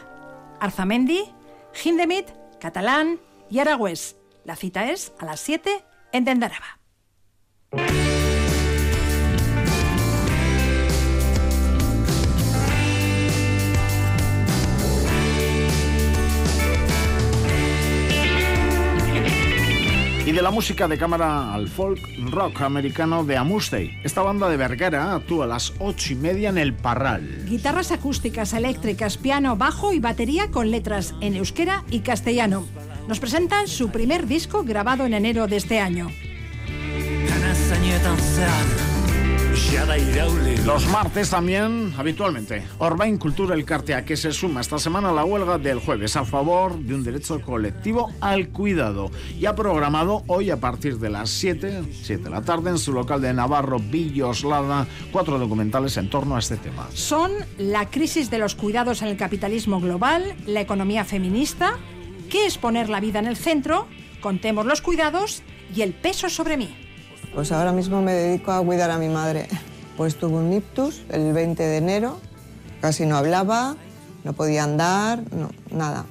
Arzamendi, 0.61 1.33
Hindemith, 1.83 2.29
Catalán 2.61 3.21
y 3.49 3.61
Aragüés. 3.61 4.17
La 4.45 4.55
cita 4.55 4.91
es 4.91 5.15
a 5.19 5.25
las 5.25 5.41
7 5.41 5.83
en 6.13 6.27
Dendaraba. 6.27 6.84
De 20.35 20.43
la 20.43 20.51
música 20.51 20.89
de 20.89 20.99
cámara 20.99 21.55
al 21.55 21.69
folk 21.69 22.01
rock 22.31 22.63
americano 22.63 23.25
de 23.25 23.37
Amustey. 23.37 24.01
Esta 24.03 24.21
banda 24.23 24.49
de 24.49 24.57
Vergara 24.57 25.15
actúa 25.15 25.45
a 25.45 25.49
las 25.49 25.73
ocho 25.79 26.13
y 26.13 26.17
media 26.17 26.49
en 26.49 26.59
el 26.59 26.75
Parral. 26.75 27.45
Guitarras 27.47 27.93
acústicas, 27.93 28.53
eléctricas, 28.53 29.17
piano, 29.17 29.57
bajo 29.57 29.93
y 29.93 30.01
batería 30.01 30.51
con 30.51 30.73
letras 30.73 31.15
en 31.21 31.37
euskera 31.37 31.85
y 31.89 32.01
castellano. 32.01 32.67
Nos 33.07 33.21
presentan 33.21 33.69
su 33.69 33.91
primer 33.91 34.27
disco 34.27 34.65
grabado 34.65 35.07
en 35.07 35.15
enero 35.15 35.47
de 35.47 35.57
este 35.57 35.79
año. 35.79 36.09
Los 40.65 40.87
martes 40.87 41.31
también, 41.31 41.93
habitualmente, 41.99 42.63
Orbain 42.79 43.19
Cultura 43.19 43.55
El 43.55 43.65
Cartea, 43.65 44.05
que 44.05 44.17
se 44.17 44.33
suma 44.33 44.61
esta 44.61 44.79
semana 44.79 45.11
a 45.11 45.13
la 45.13 45.25
huelga 45.25 45.59
del 45.59 45.81
jueves 45.81 46.17
a 46.17 46.25
favor 46.25 46.79
de 46.79 46.95
un 46.95 47.03
derecho 47.03 47.41
colectivo 47.43 48.11
al 48.21 48.49
cuidado. 48.49 49.11
Y 49.39 49.47
ha 49.47 49.55
programado 49.55 50.23
hoy 50.27 50.51
a 50.51 50.61
partir 50.61 50.99
de 50.99 51.11
las 51.11 51.29
7, 51.31 51.83
7 52.03 52.23
de 52.23 52.31
la 52.31 52.43
tarde, 52.43 52.71
en 52.71 52.79
su 52.79 52.93
local 52.93 53.21
de 53.21 53.35
Navarro, 53.35 53.79
Villoslada, 53.79 54.87
cuatro 55.13 55.39
documentales 55.39 55.97
en 55.97 56.09
torno 56.09 56.37
a 56.37 56.39
este 56.39 56.57
tema. 56.57 56.89
Son 56.95 57.33
la 57.59 57.91
crisis 57.91 58.31
de 58.31 58.39
los 58.39 58.55
cuidados 58.55 59.03
en 59.03 59.09
el 59.09 59.17
capitalismo 59.17 59.81
global, 59.81 60.35
la 60.47 60.61
economía 60.61 61.05
feminista, 61.05 61.79
qué 62.31 62.47
es 62.47 62.59
poner 62.59 62.89
la 62.89 63.01
vida 63.01 63.19
en 63.19 63.27
el 63.27 63.37
centro, 63.37 63.87
contemos 64.21 64.67
los 64.67 64.81
cuidados 64.81 65.43
y 65.75 65.83
el 65.83 65.93
peso 65.95 66.29
sobre 66.29 66.57
mí. 66.57 66.84
Pues 67.35 67.51
ahora 67.51 67.73
mismo 67.73 68.01
me 68.01 68.13
dedico 68.13 68.53
a 68.53 68.65
cuidar 68.65 68.91
a 68.93 68.99
mi 68.99 69.09
madre. 69.09 69.49
Pues 69.97 70.17
tuvo 70.17 70.39
un 70.39 70.53
ictus 70.53 71.03
el 71.11 71.33
20 71.33 71.63
de 71.63 71.77
enero, 71.77 72.21
casi 72.81 73.07
no 73.07 73.17
hablaba, 73.17 73.77
no 74.23 74.33
podía 74.33 74.65
andar, 74.65 75.21
no, 75.33 75.51
nada. 75.71 76.07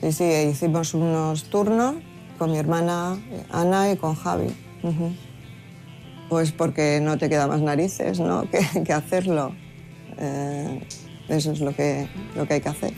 Sí, 0.00 0.12
sí, 0.12 0.24
hicimos 0.24 0.94
unos 0.94 1.44
turnos 1.44 1.96
con 2.38 2.52
mi 2.52 2.58
hermana 2.58 3.18
Ana 3.50 3.90
y 3.90 3.96
con 3.96 4.14
Javi. 4.14 4.48
Pues 6.28 6.52
porque 6.52 7.00
no 7.02 7.18
te 7.18 7.28
queda 7.28 7.46
más 7.46 7.60
narices, 7.60 8.20
¿no? 8.20 8.44
que, 8.84 8.92
hacerlo. 8.92 9.54
Eh, 10.18 10.86
eso 11.28 11.52
es 11.52 11.60
lo 11.60 11.74
que, 11.74 12.08
lo 12.34 12.46
que 12.46 12.54
hay 12.54 12.60
que 12.60 12.68
hacer. 12.68 12.94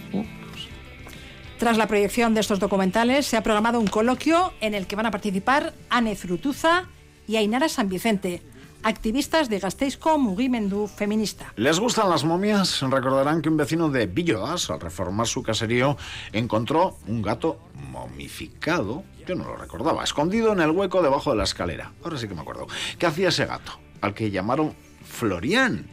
Tras 1.59 1.77
la 1.77 1.87
proyección 1.87 2.33
de 2.35 2.41
estos 2.41 2.61
documentales, 2.61 3.27
se 3.27 3.37
ha 3.37 3.43
programado 3.43 3.81
un 3.81 3.87
coloquio 3.87 4.53
en 4.61 4.75
el 4.75 4.87
que 4.87 4.97
van 4.97 5.07
a 5.07 5.11
participar 5.11 5.75
Anne 5.91 6.17
Frutuza, 6.17 6.89
y 7.31 7.37
Ainara 7.37 7.69
San 7.69 7.89
Vicente, 7.89 8.43
activistas 8.83 9.49
de 9.49 9.61
Gasteizko 9.61 10.19
Mugimendu 10.19 10.89
Feminista. 10.89 11.53
¿Les 11.55 11.79
gustan 11.79 12.11
las 12.11 12.25
momias? 12.25 12.81
Recordarán 12.81 13.41
que 13.41 13.49
un 13.49 13.57
vecino 13.57 13.89
de 13.89 14.07
Villodas, 14.07 14.69
al 14.69 14.81
reformar 14.81 15.29
su 15.29 15.41
caserío, 15.41 15.97
encontró 16.33 16.97
un 17.07 17.23
gato 17.23 17.61
momificado, 17.93 19.05
yo 19.29 19.37
no 19.37 19.45
lo 19.45 19.57
recordaba, 19.57 20.03
escondido 20.03 20.53
en 20.53 20.61
el 20.61 20.73
hueco 20.73 21.03
debajo 21.03 21.31
de 21.31 21.37
la 21.37 21.45
escalera. 21.45 21.93
Ahora 22.03 22.19
sí 22.19 22.27
que 22.27 22.35
me 22.35 22.41
acuerdo. 22.41 22.67
¿Qué 22.99 23.07
hacía 23.07 23.29
ese 23.29 23.47
gato? 23.47 23.79
Al 24.01 24.13
que 24.13 24.33
llamaron 24.33 24.75
Florian. 25.05 25.87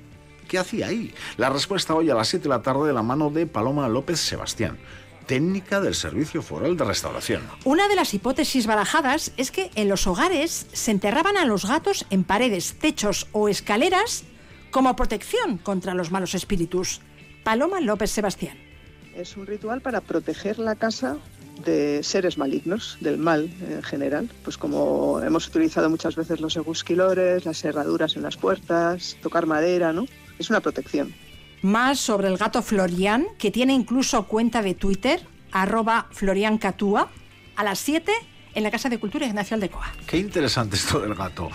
¿Qué 0.48 0.58
hacía 0.58 0.88
ahí? 0.88 1.14
La 1.38 1.52
respuesta 1.52 1.94
hoy 1.94 2.10
a 2.10 2.16
las 2.16 2.30
7 2.30 2.42
de 2.42 2.50
la 2.50 2.64
tarde 2.64 2.88
de 2.88 2.94
la 2.94 3.04
mano 3.04 3.30
de 3.30 3.46
Paloma 3.46 3.88
López 3.88 4.20
Sebastián 4.20 4.80
técnica 5.28 5.80
del 5.82 5.94
Servicio 5.94 6.42
Foral 6.42 6.78
de 6.78 6.86
Restauración. 6.86 7.44
Una 7.66 7.88
de 7.88 7.96
las 7.96 8.14
hipótesis 8.14 8.66
barajadas 8.66 9.32
es 9.38 9.52
que 9.52 9.70
en 9.76 9.90
los 9.90 10.08
hogares 10.08 10.66
se 10.72 10.92
enterraban 10.92 11.38
a 11.38 11.46
los 11.46 11.66
gatos 11.66 12.06
en 12.10 12.24
paredes, 12.24 12.80
techos 12.80 13.28
o 13.34 13.50
escaleras 13.50 14.24
como 14.72 14.96
protección 14.96 15.58
contra 15.58 15.94
los 15.94 16.12
malos 16.12 16.34
espíritus. 16.34 17.02
Paloma 17.44 17.80
López 17.82 18.10
Sebastián. 18.12 18.58
Es 19.16 19.38
un 19.38 19.46
ritual 19.46 19.82
para 19.82 20.02
proteger 20.02 20.60
la 20.60 20.76
casa 20.76 21.18
de 21.66 22.04
seres 22.04 22.38
malignos, 22.38 22.98
del 23.02 23.18
mal 23.18 23.50
en 23.68 23.82
general, 23.84 24.30
pues 24.44 24.58
como 24.58 25.22
hemos 25.22 25.48
utilizado 25.48 25.90
muchas 25.90 26.16
veces 26.16 26.40
los 26.40 26.56
egusquilores, 26.56 27.46
las 27.46 27.60
cerraduras 27.60 28.16
en 28.16 28.22
las 28.22 28.38
puertas, 28.38 29.18
tocar 29.22 29.46
madera, 29.46 29.92
¿no? 29.92 30.06
Es 30.38 30.50
una 30.50 30.60
protección. 30.60 31.14
Más 31.62 32.00
sobre 32.00 32.28
el 32.28 32.38
gato 32.38 32.62
Florian, 32.62 33.26
que 33.38 33.52
tiene 33.52 33.74
incluso 33.74 34.28
cuenta 34.28 34.62
de 34.62 34.76
Twitter, 34.76 35.26
arroba 35.52 36.08
Florian 36.12 36.60
A 37.56 37.64
las 37.64 37.80
7 37.80 38.12
en 38.56 38.64
la 38.64 38.72
Casa 38.72 38.90
de 38.90 38.98
Cultura 38.98 39.26
Ignacio 39.26 39.56
Aldecoa. 39.56 39.94
Qué 40.06 40.18
interesante 40.18 40.76
esto 40.76 41.00
del 41.00 41.16
gato. 41.16 41.50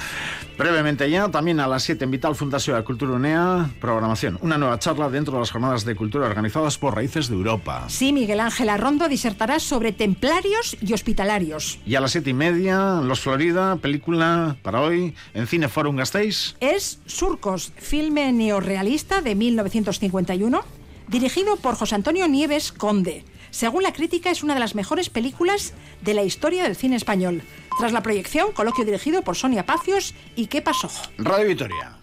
Brevemente 0.56 1.10
ya, 1.10 1.28
también 1.30 1.60
a 1.60 1.66
las 1.66 1.82
7 1.82 2.04
en 2.04 2.10
Vital 2.10 2.34
Fundación 2.34 2.76
de 2.76 2.84
Cultura 2.84 3.12
UNEA, 3.12 3.70
programación. 3.80 4.38
Una 4.42 4.58
nueva 4.58 4.78
charla 4.78 5.08
dentro 5.08 5.34
de 5.34 5.40
las 5.40 5.50
jornadas 5.50 5.84
de 5.84 5.94
cultura 5.94 6.26
organizadas 6.26 6.78
por 6.78 6.94
Raíces 6.94 7.28
de 7.28 7.34
Europa. 7.34 7.84
Sí, 7.88 8.12
Miguel 8.12 8.40
Ángel 8.40 8.68
Arrondo 8.68 9.08
disertará 9.08 9.58
sobre 9.58 9.92
templarios 9.92 10.76
y 10.80 10.92
hospitalarios. 10.92 11.78
Y 11.86 11.94
a 11.94 12.00
las 12.00 12.12
7 12.12 12.30
y 12.30 12.34
media, 12.34 13.00
Los 13.02 13.20
Florida, 13.20 13.76
película 13.76 14.56
para 14.62 14.80
hoy, 14.80 15.14
en 15.34 15.46
Cine 15.46 15.68
Forum 15.68 15.96
Gasteiz. 15.96 16.56
Es 16.60 17.00
Surcos, 17.06 17.72
filme 17.76 18.32
neorrealista 18.32 19.20
de 19.20 19.34
1951, 19.34 20.62
dirigido 21.08 21.56
por 21.56 21.74
José 21.74 21.94
Antonio 21.94 22.28
Nieves 22.28 22.72
Conde. 22.72 23.24
Según 23.52 23.82
la 23.82 23.92
crítica, 23.92 24.30
es 24.30 24.42
una 24.42 24.54
de 24.54 24.60
las 24.60 24.74
mejores 24.74 25.10
películas 25.10 25.74
de 26.00 26.14
la 26.14 26.22
historia 26.22 26.62
del 26.62 26.74
cine 26.74 26.96
español. 26.96 27.42
Tras 27.78 27.92
la 27.92 28.02
proyección, 28.02 28.52
coloquio 28.52 28.84
dirigido 28.84 29.22
por 29.22 29.36
Sonia 29.36 29.66
Pacios 29.66 30.14
y 30.34 30.46
¿Qué 30.46 30.62
pasó? 30.62 30.90
Radio 31.18 31.48
Victoria. 31.48 32.01